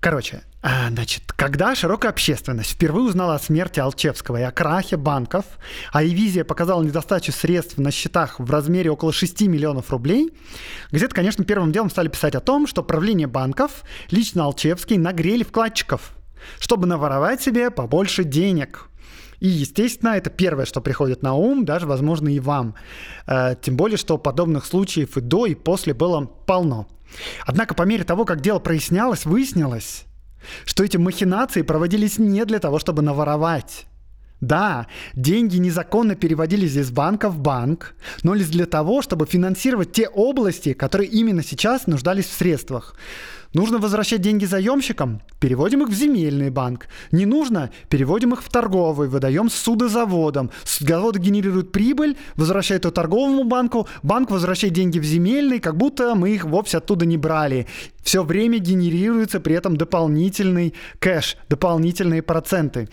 [0.00, 5.44] Короче, а, значит, когда широкая общественность впервые узнала о смерти Алчевского и о крахе банков,
[5.92, 10.30] а Евизия показала недостачу средств на счетах в размере около 6 миллионов рублей,
[10.92, 16.12] газеты, конечно, первым делом стали писать о том, что правление банков лично Алчевский нагрели вкладчиков,
[16.60, 18.88] чтобы наворовать себе побольше денег.
[19.40, 22.74] И, естественно, это первое, что приходит на ум, даже, возможно, и вам.
[23.26, 26.88] Э, тем более, что подобных случаев и до, и после было полно.
[27.46, 30.04] Однако по мере того, как дело прояснялось, выяснилось,
[30.64, 33.86] что эти махинации проводились не для того, чтобы наворовать.
[34.40, 40.08] Да, деньги незаконно переводились из банка в банк, но лишь для того, чтобы финансировать те
[40.08, 42.94] области, которые именно сейчас нуждались в средствах.
[43.54, 45.22] Нужно возвращать деньги заемщикам?
[45.40, 46.86] Переводим их в земельный банк.
[47.12, 47.70] Не нужно?
[47.88, 50.50] Переводим их в торговый, выдаем судозаводам.
[50.64, 56.30] Заводы генерируют прибыль, возвращают ее торговому банку, банк возвращает деньги в земельный, как будто мы
[56.30, 57.66] их вовсе оттуда не брали.
[58.02, 62.88] Все время генерируется при этом дополнительный кэш, дополнительные проценты.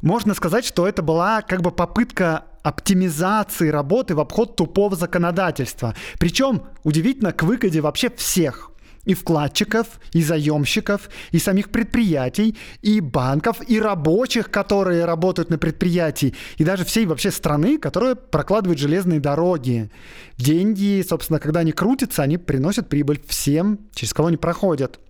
[0.00, 5.94] Можно сказать, что это была как бы попытка оптимизации работы в обход тупого законодательства.
[6.18, 8.71] Причем, удивительно, к выгоде вообще всех
[9.04, 16.34] и вкладчиков, и заемщиков, и самих предприятий, и банков, и рабочих, которые работают на предприятии,
[16.56, 19.90] и даже всей вообще страны, которая прокладывает железные дороги.
[20.36, 25.00] Деньги, собственно, когда они крутятся, они приносят прибыль всем, через кого они проходят.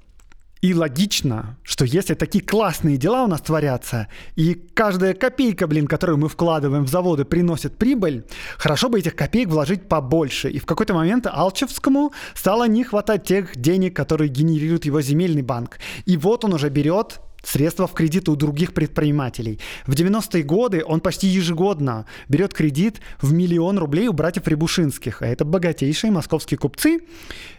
[0.62, 6.18] И логично, что если такие классные дела у нас творятся, и каждая копейка, блин, которую
[6.18, 8.24] мы вкладываем в заводы, приносит прибыль,
[8.58, 10.48] хорошо бы этих копеек вложить побольше.
[10.50, 15.80] И в какой-то момент Алчевскому стало не хватать тех денег, которые генерирует его земельный банк.
[16.06, 19.58] И вот он уже берет средства в кредит у других предпринимателей.
[19.88, 25.22] В 90-е годы он почти ежегодно берет кредит в миллион рублей у братьев Рябушинских.
[25.22, 27.00] А это богатейшие московские купцы.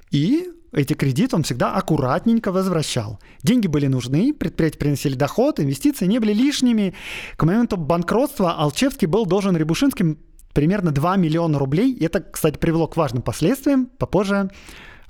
[0.10, 3.20] И эти кредиты он всегда аккуратненько возвращал.
[3.44, 6.94] Деньги были нужны, предприятия приносили доход, инвестиции не были лишними.
[7.38, 10.18] К моменту банкротства Алчевский был должен Рябушинским
[10.54, 11.92] примерно 2 миллиона рублей.
[11.94, 13.86] И это, кстати, привело к важным последствиям.
[13.86, 14.50] Попозже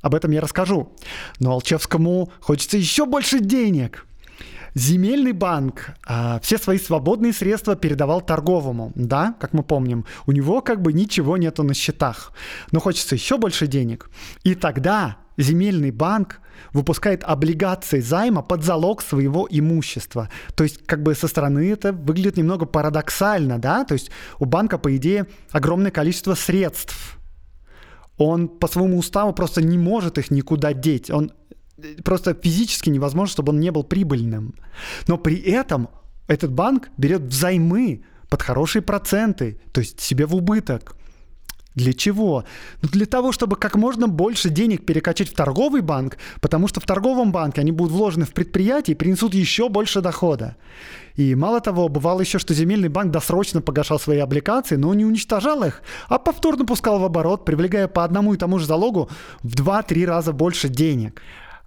[0.02, 0.94] об этом я расскажу.
[1.40, 4.06] Но Алчевскому хочется еще больше денег.
[4.76, 10.06] Земельный банк а, все свои свободные средства передавал торговому, да, как мы помним.
[10.26, 12.34] У него как бы ничего нету на счетах,
[12.72, 14.10] но хочется еще больше денег.
[14.44, 16.40] И тогда земельный банк
[16.72, 20.30] выпускает облигации займа под залог своего имущества.
[20.56, 23.84] То есть, как бы со стороны это выглядит немного парадоксально, да?
[23.86, 27.20] То есть у банка, по идее, огромное количество средств.
[28.18, 31.10] Он по своему уставу просто не может их никуда деть.
[31.10, 31.32] Он
[31.78, 34.56] э, просто физически невозможно, чтобы он не был прибыльным.
[35.08, 35.90] Но при этом
[36.28, 40.96] этот банк берет взаймы под хорошие проценты, то есть себе в убыток.
[41.76, 42.44] Для чего?
[42.82, 46.86] Ну, для того, чтобы как можно больше денег перекачать в торговый банк, потому что в
[46.86, 50.56] торговом банке они будут вложены в предприятие и принесут еще больше дохода.
[51.16, 55.64] И мало того, бывало еще, что земельный банк досрочно погашал свои облигации, но не уничтожал
[55.64, 59.10] их, а повторно пускал в оборот, привлекая по одному и тому же залогу
[59.42, 61.22] в 2-3 раза больше денег.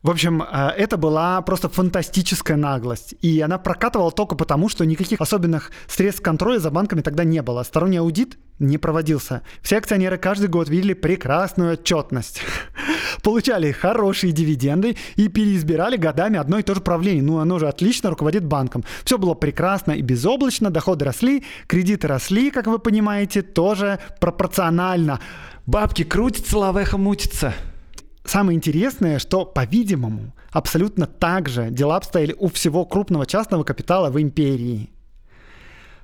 [0.07, 3.16] В общем, э, это была просто фантастическая наглость.
[3.23, 7.64] И она прокатывала только потому, что никаких особенных средств контроля за банками тогда не было.
[7.64, 9.42] Сторонний аудит не проводился.
[9.62, 12.40] Все акционеры каждый год видели прекрасную отчетность.
[13.25, 17.25] Получали хорошие дивиденды и переизбирали годами одно и то же правление.
[17.25, 18.85] Ну, оно же отлично руководит банком.
[19.05, 25.19] Все было прекрасно и безоблачно, доходы росли, кредиты росли, как вы понимаете, тоже пропорционально.
[25.66, 27.55] Бабки крутятся, лавеха мутится.
[28.27, 34.21] Самое интересное, что, по-видимому, абсолютно так же дела обстояли у всего крупного частного капитала в
[34.21, 34.91] империи.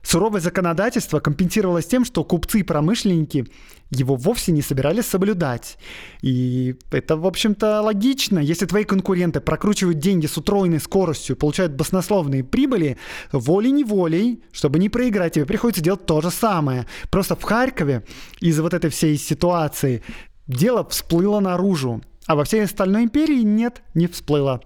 [0.05, 3.47] Суровое законодательство компенсировалось тем, что купцы и промышленники
[3.91, 5.79] его вовсе не собирались соблюдать.
[6.23, 8.41] И это, в общем-то, логично.
[8.41, 12.99] Если твои конкуренты прокручивают деньги с утроенной скоростью, получают баснословные прибыли,
[13.31, 16.87] волей-неволей, чтобы не проиграть, тебе приходится делать то же самое.
[17.11, 18.05] Просто в Харькове
[18.41, 20.03] из-за вот этой всей ситуации
[20.49, 22.03] дело всплыло наружу.
[22.27, 24.61] А во всей остальной империи нет, не всплыло.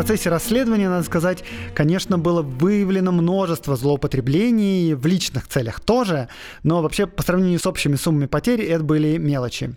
[0.00, 6.28] процессе расследования, надо сказать, конечно, было выявлено множество злоупотреблений в личных целях тоже,
[6.62, 9.74] но вообще по сравнению с общими суммами потерь это были мелочи.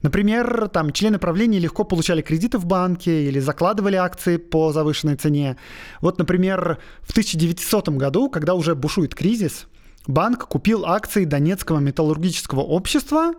[0.00, 5.56] Например, там члены правления легко получали кредиты в банке или закладывали акции по завышенной цене.
[6.00, 9.66] Вот, например, в 1900 году, когда уже бушует кризис,
[10.06, 13.32] банк купил акции Донецкого металлургического общества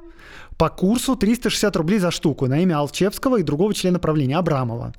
[0.57, 4.93] по курсу 360 рублей за штуку на имя Алчевского и другого члена правления Абрамова.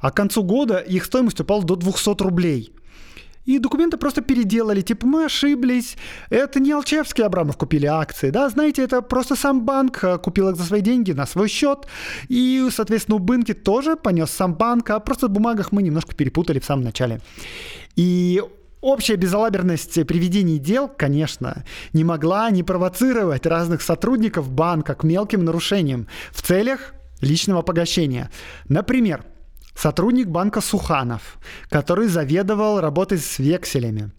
[0.00, 2.72] А к концу года их стоимость упала до 200 рублей.
[3.44, 5.96] И документы просто переделали, типа мы ошиблись,
[6.30, 10.48] это не Алчевский и Абрамов купили акции, да, знаете, это просто сам банк э, купил
[10.48, 11.86] их за свои деньги на свой счет,
[12.28, 16.58] и, соответственно, у Бынки тоже понес сам банк, а просто в бумагах мы немножко перепутали
[16.58, 17.20] в самом начале.
[17.94, 18.42] И
[18.86, 26.06] Общая безалаберность приведений дел, конечно, не могла не провоцировать разных сотрудников банка к мелким нарушениям
[26.30, 28.30] в целях личного погашения.
[28.68, 29.24] Например,
[29.74, 34.12] сотрудник банка Суханов, который заведовал работой с векселями,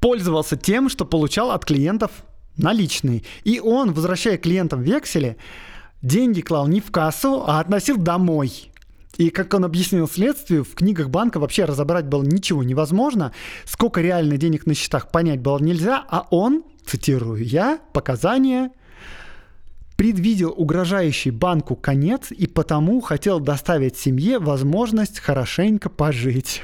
[0.00, 2.10] пользовался тем, что получал от клиентов
[2.56, 3.22] наличные.
[3.44, 5.36] И он, возвращая клиентам вексели,
[6.02, 8.69] деньги клал не в кассу, а относил домой–
[9.16, 13.32] и как он объяснил следствию, в книгах банка вообще разобрать было ничего невозможно.
[13.64, 18.70] Сколько реально денег на счетах понять было нельзя, а он, цитирую я, показания
[19.96, 26.62] предвидел угрожающий банку конец и потому хотел доставить семье возможность хорошенько пожить.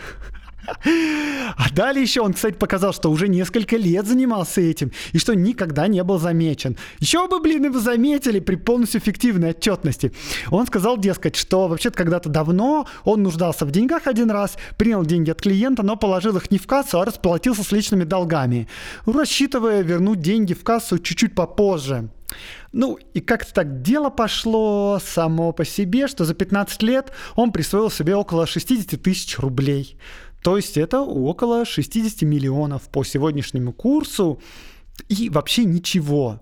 [0.66, 5.86] А далее еще он, кстати, показал, что уже несколько лет занимался этим и что никогда
[5.86, 6.76] не был замечен.
[6.98, 10.12] Еще бы, блин, его заметили при полностью фиктивной отчетности.
[10.50, 15.30] Он сказал, дескать, что вообще-то когда-то давно он нуждался в деньгах один раз, принял деньги
[15.30, 18.68] от клиента, но положил их не в кассу, а расплатился с личными долгами,
[19.04, 22.10] рассчитывая вернуть деньги в кассу чуть-чуть попозже.
[22.72, 27.90] Ну, и как-то так дело пошло само по себе, что за 15 лет он присвоил
[27.90, 29.96] себе около 60 тысяч рублей.
[30.42, 34.40] То есть это около 60 миллионов по сегодняшнему курсу
[35.08, 36.40] и вообще ничего.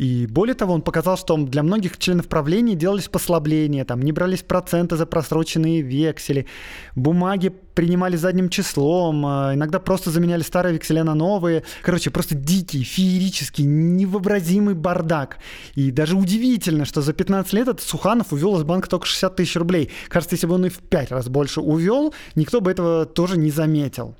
[0.00, 4.42] И более того, он показал, что для многих членов правления делались послабления, там не брались
[4.42, 6.46] проценты за просроченные вексели,
[6.96, 11.64] бумаги принимали задним числом, а иногда просто заменяли старые векселя на новые.
[11.82, 15.36] Короче, просто дикий, феерический, невообразимый бардак.
[15.74, 19.54] И даже удивительно, что за 15 лет этот Суханов увел из банка только 60 тысяч
[19.56, 19.90] рублей.
[20.08, 23.50] Кажется, если бы он и в 5 раз больше увел, никто бы этого тоже не
[23.50, 24.14] заметил.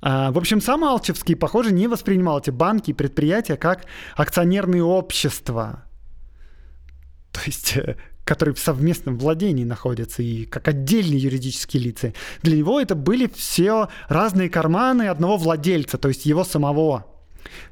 [0.00, 5.84] А, в общем, сам Алчевский, похоже, не воспринимал эти банки и предприятия как акционерные общества.
[7.32, 7.96] То есть э,
[8.26, 12.12] которые в совместном владении находятся и как отдельные юридические лица.
[12.42, 17.06] Для него это были все разные карманы одного владельца, то есть его самого.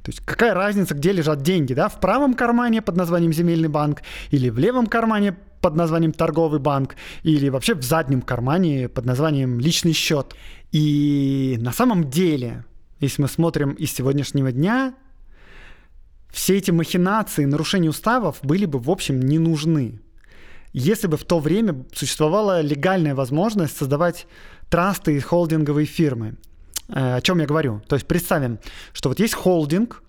[0.04, 1.88] То есть какая разница, где лежат деньги, да?
[1.88, 6.94] В правом кармане под названием земельный банк или в левом кармане под названием торговый банк
[7.24, 10.36] или вообще в заднем кармане под названием личный счет.
[10.74, 12.64] И на самом деле,
[12.98, 14.96] если мы смотрим из сегодняшнего дня,
[16.32, 20.00] все эти махинации, нарушения уставов были бы, в общем, не нужны.
[20.72, 24.26] Если бы в то время существовала легальная возможность создавать
[24.68, 26.34] трасты и холдинговые фирмы.
[26.88, 27.80] Э, о чем я говорю?
[27.86, 28.58] То есть представим,
[28.92, 30.02] что вот есть холдинг,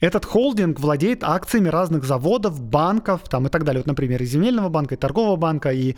[0.00, 3.80] этот холдинг владеет акциями разных заводов, банков там, и так далее.
[3.80, 5.94] Вот, например, и земельного банка, и торгового банка, и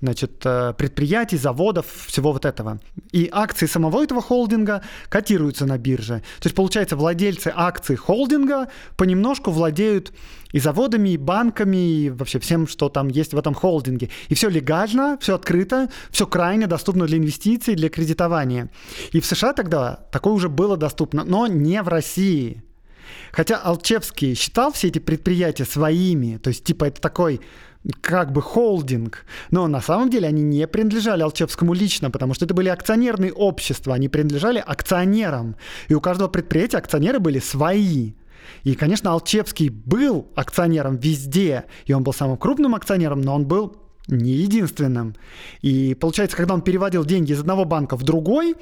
[0.00, 2.80] значит, э, предприятий, заводов, всего вот этого.
[3.12, 6.22] И акции самого этого холдинга котируются на бирже.
[6.40, 10.12] То есть, получается, владельцы акций холдинга понемножку владеют
[10.52, 14.10] и заводами, и банками, и вообще всем, что там есть в этом холдинге.
[14.28, 18.70] И все легально, все открыто, все крайне доступно для инвестиций, для кредитования.
[19.12, 22.62] И в США тогда такое уже было доступно, но не в России.
[23.32, 27.40] Хотя Алчевский считал все эти предприятия своими, то есть типа это такой
[28.00, 29.24] как бы холдинг.
[29.50, 33.94] Но на самом деле они не принадлежали Алчевскому лично, потому что это были акционерные общества,
[33.94, 35.56] они принадлежали акционерам.
[35.88, 38.12] И у каждого предприятия акционеры были свои.
[38.64, 43.76] И, конечно, Алчевский был акционером везде, и он был самым крупным акционером, но он был
[44.08, 45.14] не единственным.
[45.62, 48.56] И получается, когда он переводил деньги из одного банка в другой,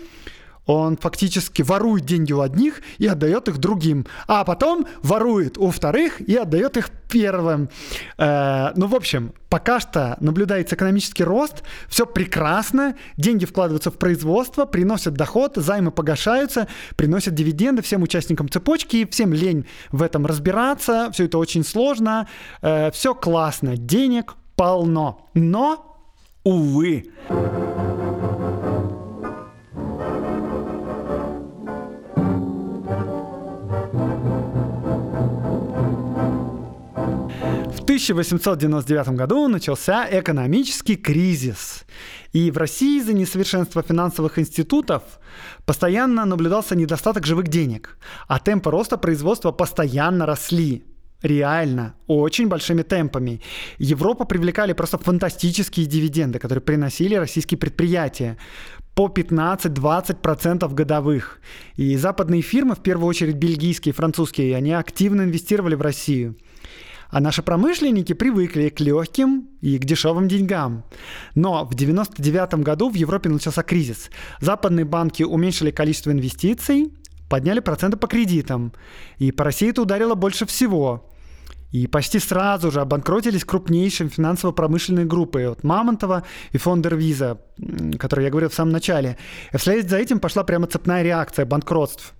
[0.69, 6.21] он фактически ворует деньги у одних и отдает их другим, а потом ворует у вторых
[6.21, 7.71] и отдает их первым.
[8.19, 14.67] Э, ну, в общем, пока что наблюдается экономический рост, все прекрасно, деньги вкладываются в производство,
[14.67, 21.25] приносят доход, займы погашаются, приносят дивиденды всем участникам цепочки, всем лень в этом разбираться, все
[21.25, 22.29] это очень сложно,
[22.61, 25.99] э, все классно, денег полно, но,
[26.45, 27.07] увы.
[37.99, 41.85] 1899 году начался экономический кризис.
[42.33, 45.03] И в России из-за несовершенства финансовых институтов
[45.67, 50.85] постоянно наблюдался недостаток живых денег, а темпы роста производства постоянно росли.
[51.23, 53.41] Реально, очень большими темпами.
[53.79, 58.39] Европа привлекали просто фантастические дивиденды, которые приносили российские предприятия
[58.95, 61.41] по 15-20% годовых.
[61.75, 66.37] И западные фирмы, в первую очередь бельгийские, французские, они активно инвестировали в Россию.
[67.11, 70.85] А наши промышленники привыкли к легким и к дешевым деньгам.
[71.35, 74.11] Но в 1999 году в Европе начался кризис.
[74.41, 76.93] Западные банки уменьшили количество инвестиций,
[77.31, 78.73] подняли проценты по кредитам.
[79.19, 81.11] И по России это ударило больше всего.
[81.71, 87.41] И почти сразу же обанкротились крупнейшие финансово-промышленные группы от Мамонтова и Фондер Виза,
[87.99, 89.19] которые я говорил в самом начале.
[89.53, 92.15] И вслед за этим пошла прямо цепная реакция банкротств.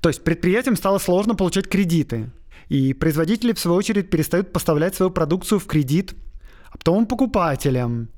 [0.00, 2.30] То есть предприятиям стало сложно получать кредиты.
[2.72, 6.14] И производители, в свою очередь, перестают поставлять свою продукцию в кредит
[6.70, 8.08] оптовым покупателям.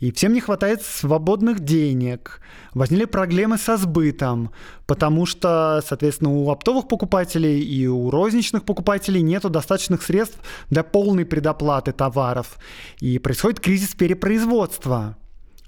[0.00, 2.42] И всем не хватает свободных денег.
[2.74, 4.50] Возникли проблемы со сбытом,
[4.86, 10.38] потому что, соответственно, у оптовых покупателей и у розничных покупателей нет достаточных средств
[10.68, 12.58] для полной предоплаты товаров.
[13.00, 15.16] И происходит кризис перепроизводства.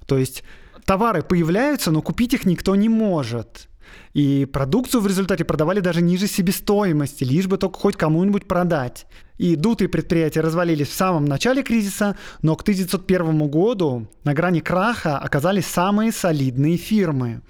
[0.05, 0.45] То есть
[0.85, 3.69] товары появляются, но купить их никто не может.
[4.13, 9.07] И продукцию в результате продавали даже ниже себестоимости, лишь бы только хоть кому-нибудь продать.
[9.37, 15.19] И дутые предприятия развалились в самом начале кризиса, но к 1901 году на грани краха
[15.19, 17.43] оказались самые солидные фирмы.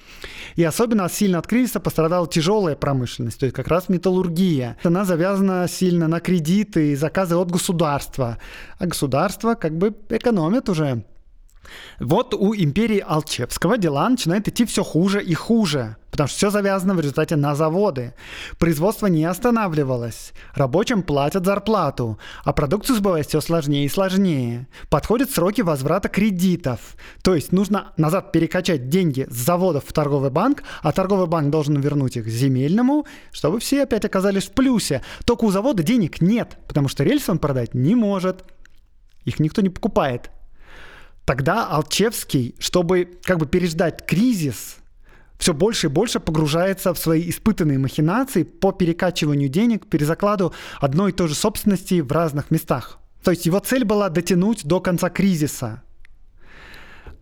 [0.57, 4.79] И особенно сильно от кризиса пострадала тяжелая промышленность, то есть как раз металлургия.
[4.83, 8.39] Она завязана сильно на кредиты и заказы от государства.
[8.79, 11.05] А государство как бы экономит уже
[12.01, 16.95] вот у империи Алчевского дела начинают идти все хуже и хуже, потому что все завязано
[16.95, 18.15] в результате на заводы.
[18.59, 24.69] Производство не останавливалось, рабочим платят зарплату, а продукцию сбывать все сложнее и сложнее.
[24.91, 30.63] Подходят сроки возврата кредитов, то есть нужно назад перекачать деньги с заводов в торговый банк,
[30.83, 35.03] а торговый банк должен вернуть их земельному, чтобы все опять оказались в плюсе.
[35.25, 38.45] Только у завода денег нет, потому что рельсы он продать не может.
[39.25, 40.31] Их никто не покупает.
[41.25, 44.77] Тогда Алчевский, чтобы как бы переждать кризис,
[45.39, 51.15] все больше и больше погружается в свои испытанные махинации по перекачиванию денег, перезакладу одной и
[51.15, 52.99] той же собственности в разных местах.
[53.23, 55.83] То есть его цель была дотянуть до конца кризиса.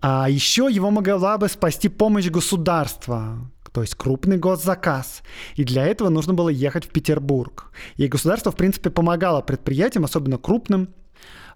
[0.00, 3.38] А еще его могла бы спасти помощь государства,
[3.72, 5.22] то есть крупный госзаказ.
[5.54, 7.70] И для этого нужно было ехать в Петербург.
[7.96, 10.88] И государство, в принципе, помогало предприятиям, особенно крупным,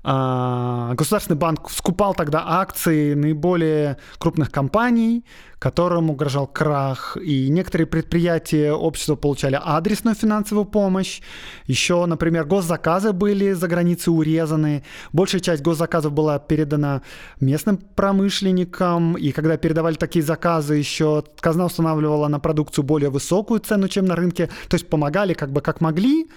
[0.02, 5.24] Государственный банк скупал тогда акции наиболее крупных компаний,
[5.58, 7.16] которым угрожал крах.
[7.20, 11.22] И некоторые предприятия общества получали адресную финансовую помощь.
[11.66, 14.84] Еще, например, госзаказы были за границей урезаны.
[15.12, 17.02] Большая часть госзаказов была передана
[17.40, 19.14] местным промышленникам.
[19.14, 24.14] И когда передавали такие заказы, еще казна устанавливала на продукцию более высокую цену, чем на
[24.14, 24.50] рынке.
[24.68, 26.28] То есть помогали как бы как могли.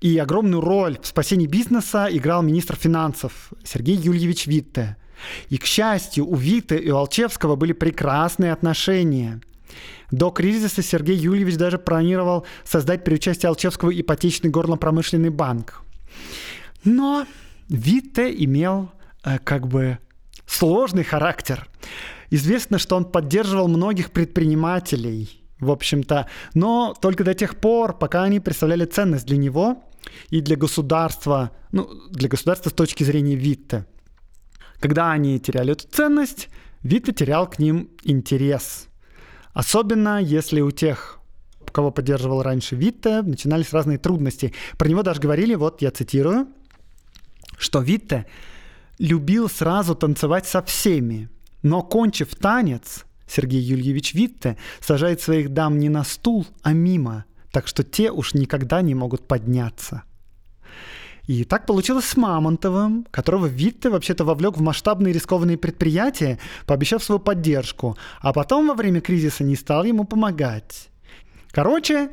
[0.00, 4.96] И огромную роль в спасении бизнеса играл министр финансов Сергей Юльевич Витте.
[5.48, 9.40] И, к счастью, у Витте и у Алчевского были прекрасные отношения.
[10.10, 15.82] До кризиса Сергей Юльевич даже планировал создать при участии Алчевского ипотечный горлопромышленный банк.
[16.84, 17.26] Но
[17.68, 18.90] Витте имел
[19.24, 19.98] э, как бы
[20.46, 21.66] сложный характер.
[22.30, 28.40] Известно, что он поддерживал многих предпринимателей– в общем-то, но только до тех пор, пока они
[28.40, 29.82] представляли ценность для него
[30.28, 33.86] и для государства, ну, для государства с точки зрения Витте.
[34.80, 36.48] Когда они теряли эту ценность,
[36.82, 38.88] Витте терял к ним интерес.
[39.54, 41.18] Особенно если у тех,
[41.72, 44.52] кого поддерживал раньше Витте, начинались разные трудности.
[44.76, 46.48] Про него даже говорили, вот я цитирую,
[47.58, 48.26] что Витте
[48.98, 51.28] любил сразу танцевать со всеми,
[51.62, 57.66] но кончив танец, Сергей Юльевич Витте сажает своих дам не на стул, а мимо, так
[57.66, 60.02] что те уж никогда не могут подняться.
[61.26, 67.18] И так получилось с Мамонтовым, которого Витте вообще-то вовлек в масштабные рискованные предприятия, пообещав свою
[67.18, 70.88] поддержку, а потом во время кризиса не стал ему помогать.
[71.50, 72.10] Короче,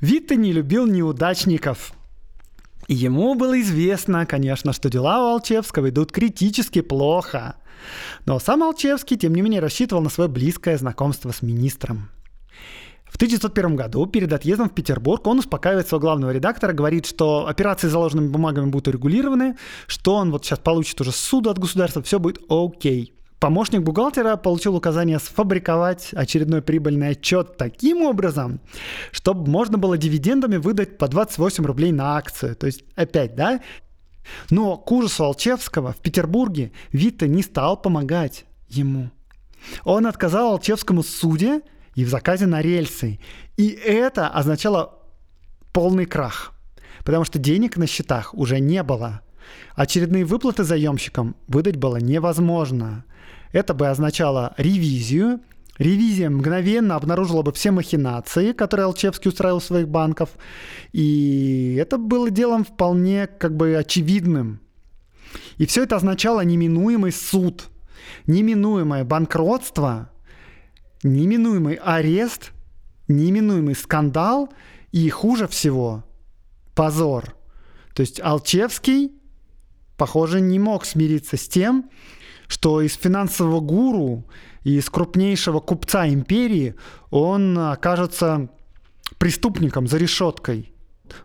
[0.00, 1.92] Витте не любил неудачников.
[2.86, 7.56] Ему было известно, конечно, что дела у Алчевского идут критически плохо–
[8.24, 12.10] но сам Алчевский, тем не менее, рассчитывал на свое близкое знакомство с министром.
[13.04, 17.88] В 1901 году, перед отъездом в Петербург, он успокаивает своего главного редактора, говорит, что операции
[17.88, 19.56] с заложенными бумагами будут урегулированы,
[19.86, 23.16] что он вот сейчас получит уже суд от государства, все будет окей.
[23.38, 28.60] Помощник бухгалтера получил указание сфабриковать очередной прибыльный отчет таким образом,
[29.12, 32.56] чтобы можно было дивидендами выдать по 28 рублей на акцию.
[32.56, 33.60] То есть, опять, да,
[34.50, 39.10] Но к ужасу Алчевского в Петербурге Витте не стал помогать ему.
[39.84, 41.62] Он отказал Алчевскому суде
[41.94, 43.18] и в заказе на рельсы.
[43.56, 44.98] И это означало
[45.72, 46.52] полный крах,
[47.04, 49.22] потому что денег на счетах уже не было.
[49.74, 53.04] Очередные выплаты заемщикам выдать было невозможно.
[53.52, 55.40] Это бы означало ревизию.
[55.78, 60.30] Ревизия мгновенно обнаружила бы все махинации, которые Алчевский устраивал в своих банков.
[60.92, 64.60] И это было делом вполне как бы очевидным.
[65.58, 67.68] И все это означало неминуемый суд,
[68.26, 70.10] неминуемое банкротство,
[71.02, 72.52] неминуемый арест,
[73.08, 74.52] неминуемый скандал
[74.92, 76.04] и хуже всего
[76.74, 77.36] позор.
[77.94, 79.12] То есть Алчевский,
[79.96, 81.90] похоже, не мог смириться с тем,
[82.48, 84.24] что из финансового гуру
[84.74, 86.74] из крупнейшего купца империи
[87.10, 88.50] он окажется
[89.18, 90.72] преступником за решеткой.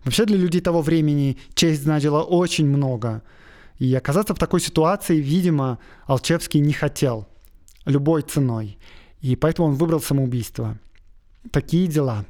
[0.04, 3.24] Вообще для людей того времени честь значила очень много.
[3.80, 7.28] И оказаться в такой ситуации, видимо, Алчевский не хотел
[7.86, 8.78] любой ценой.
[9.22, 10.78] И поэтому он выбрал самоубийство.
[11.52, 12.26] Такие дела.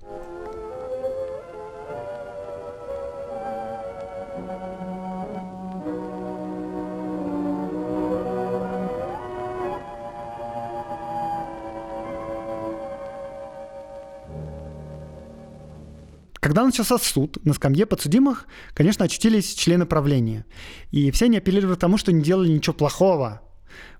[16.61, 18.45] Когда начался суд, на скамье подсудимых,
[18.75, 20.45] конечно, очутились члены правления.
[20.91, 23.41] И все они апеллировали к тому, что не делали ничего плохого.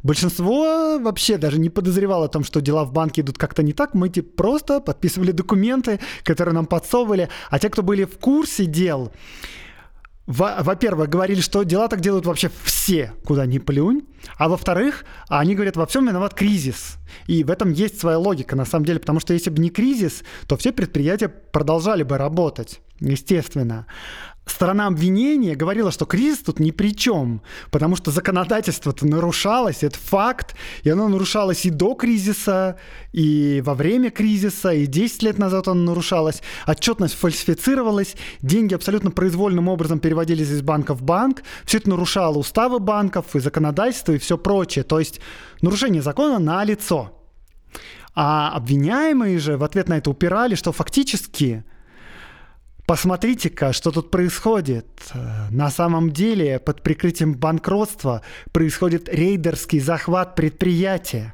[0.03, 3.95] Большинство вообще даже не подозревало о том, что дела в банке идут как-то не так.
[3.95, 7.29] Мы типа просто подписывали документы, которые нам подсовывали.
[7.49, 9.11] А те, кто были в курсе дел,
[10.31, 14.03] во-первых, говорили, что дела так делают вообще все, куда ни плюнь.
[14.37, 16.97] А во-вторых, они говорят, во всем виноват кризис.
[17.27, 20.23] И в этом есть своя логика, на самом деле, потому что если бы не кризис,
[20.47, 23.87] то все предприятия продолжали бы работать, естественно
[24.45, 30.55] сторона обвинения говорила, что кризис тут ни при чем, потому что законодательство-то нарушалось, это факт,
[30.83, 32.77] и оно нарушалось и до кризиса,
[33.11, 39.67] и во время кризиса, и 10 лет назад оно нарушалось, отчетность фальсифицировалась, деньги абсолютно произвольным
[39.67, 44.37] образом переводились из банка в банк, все это нарушало уставы банков и законодательство и все
[44.37, 45.21] прочее, то есть
[45.61, 47.17] нарушение закона на лицо.
[48.13, 51.63] А обвиняемые же в ответ на это упирали, что фактически
[52.91, 54.85] Посмотрите-ка, что тут происходит.
[55.49, 58.21] На самом деле, под прикрытием банкротства
[58.51, 61.33] происходит рейдерский захват предприятия.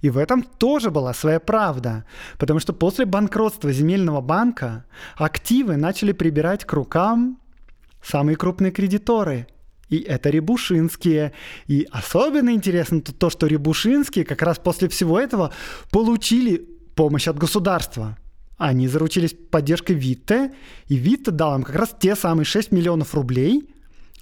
[0.00, 2.06] И в этом тоже была своя правда,
[2.38, 7.38] потому что после банкротства земельного банка активы начали прибирать к рукам
[8.02, 9.48] самые крупные кредиторы.
[9.90, 11.34] И это Рябушинские.
[11.66, 15.52] И особенно интересно то, что Рябушинские как раз после всего этого
[15.90, 16.56] получили
[16.94, 18.16] помощь от государства–
[18.60, 20.52] они заручились поддержкой Витте,
[20.86, 23.70] и Витте дал им как раз те самые 6 миллионов рублей,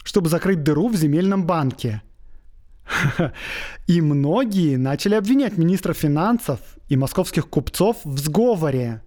[0.04, 2.02] чтобы закрыть дыру в земельном банке.
[3.88, 9.02] И многие начали обвинять министра финансов и московских купцов в сговоре.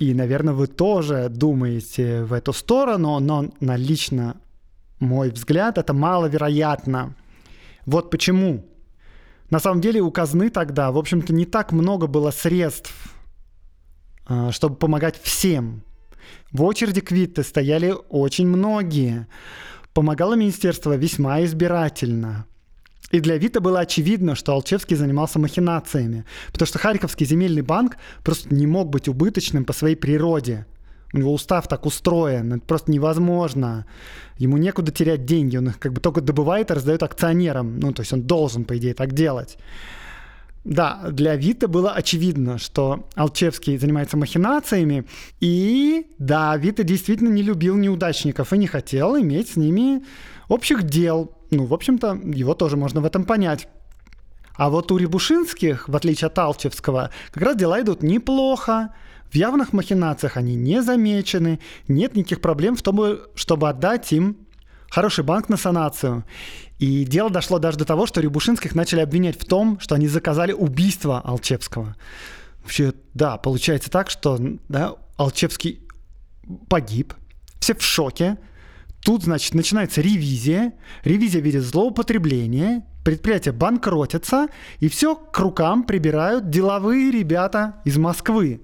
[0.00, 4.40] И, наверное, вы тоже думаете в эту сторону, но на лично
[4.98, 7.14] мой взгляд это маловероятно.
[7.86, 8.66] Вот почему.
[9.50, 12.92] На самом деле у казны тогда, в общем-то, не так много было средств
[14.50, 15.82] чтобы помогать всем.
[16.52, 19.26] В очереди квитты стояли очень многие.
[19.94, 22.46] Помогало министерство весьма избирательно.
[23.10, 28.54] И для Вита было очевидно, что Алчевский занимался махинациями, потому что Харьковский земельный банк просто
[28.54, 30.66] не мог быть убыточным по своей природе.
[31.14, 33.86] У него устав так устроен, это просто невозможно.
[34.36, 37.80] Ему некуда терять деньги, он их как бы только добывает и раздает акционерам.
[37.80, 39.56] Ну, то есть он должен, по идее, так делать.
[40.68, 45.06] Да, для Вита было очевидно, что Алчевский занимается махинациями,
[45.40, 50.04] и да, Вита действительно не любил неудачников и не хотел иметь с ними
[50.46, 51.32] общих дел.
[51.50, 53.66] Ну, в общем-то, его тоже можно в этом понять.
[54.56, 58.92] А вот у Рябушинских, в отличие от Алчевского, как раз дела идут неплохо.
[59.30, 64.36] В явных махинациях они не замечены, нет никаких проблем в том, чтобы отдать им
[64.90, 66.24] хороший банк на санацию.
[66.78, 70.52] И дело дошло даже до того, что Рябушинских начали обвинять в том, что они заказали
[70.52, 71.96] убийство Алчевского.
[72.62, 75.80] Вообще, да, получается так, что да, Алчевский
[76.68, 77.14] погиб,
[77.60, 78.38] все в шоке.
[79.02, 80.74] Тут, значит, начинается ревизия.
[81.04, 84.48] Ревизия видит злоупотребление, предприятие банкротится,
[84.80, 88.60] и все к рукам прибирают деловые ребята из Москвы.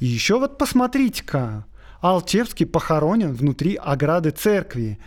[0.00, 1.66] И еще вот посмотрите-ка,
[2.00, 4.98] Алчевский похоронен внутри ограды церкви.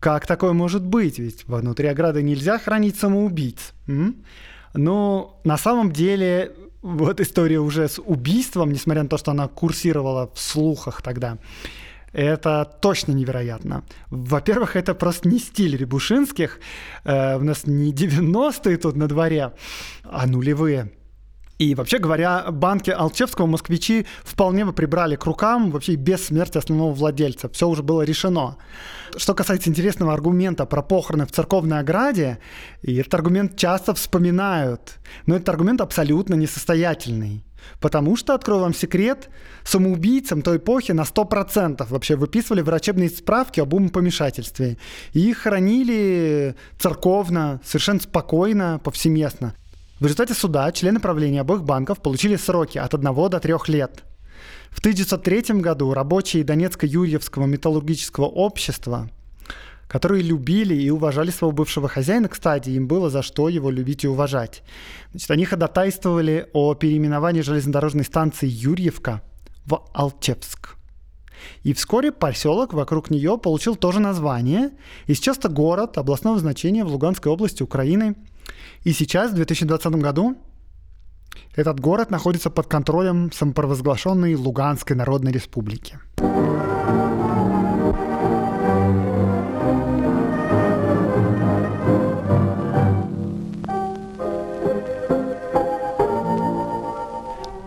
[0.00, 1.18] Как такое может быть?
[1.18, 3.74] Ведь внутри ограды нельзя хранить самоубийц.
[3.86, 4.24] М?
[4.72, 10.30] Ну, на самом деле, вот история уже с убийством, несмотря на то, что она курсировала
[10.32, 11.38] в слухах тогда,
[12.12, 13.84] это точно невероятно.
[14.08, 16.60] Во-первых, это просто не стиль Рябушинских.
[17.04, 19.52] Э, у нас не 90-е тут на дворе,
[20.02, 20.90] а нулевые.
[21.60, 26.94] И вообще говоря, банки Алчевского москвичи вполне бы прибрали к рукам вообще без смерти основного
[26.94, 27.50] владельца.
[27.50, 28.56] Все уже было решено.
[29.14, 32.38] Что касается интересного аргумента про похороны в церковной ограде,
[32.80, 34.94] и этот аргумент часто вспоминают,
[35.26, 37.44] но этот аргумент абсолютно несостоятельный.
[37.78, 39.28] Потому что, открою вам секрет,
[39.62, 44.78] самоубийцам той эпохи на 100% вообще выписывали врачебные справки об умопомешательстве.
[45.12, 49.54] И их хоронили церковно, совершенно спокойно, повсеместно.
[50.00, 54.02] В результате суда члены правления обоих банков получили сроки от 1 до 3 лет.
[54.70, 59.10] В 1903 году рабочие Донецко-Юрьевского металлургического общества,
[59.88, 64.08] которые любили и уважали своего бывшего хозяина, кстати, им было за что его любить и
[64.08, 64.62] уважать.
[65.10, 69.20] Значит, они ходатайствовали о переименовании железнодорожной станции Юрьевка
[69.66, 70.76] в Алчевск.
[71.62, 74.70] И вскоре поселок вокруг нее получил тоже название,
[75.06, 78.16] и сейчас это город областного значения в Луганской области Украины–
[78.82, 80.36] и сейчас, в 2020 году,
[81.54, 85.98] этот город находится под контролем самопровозглашенной Луганской Народной Республики.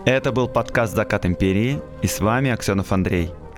[0.06, 3.30] Это был подкаст «Закат империи» и с вами Аксенов Андрей–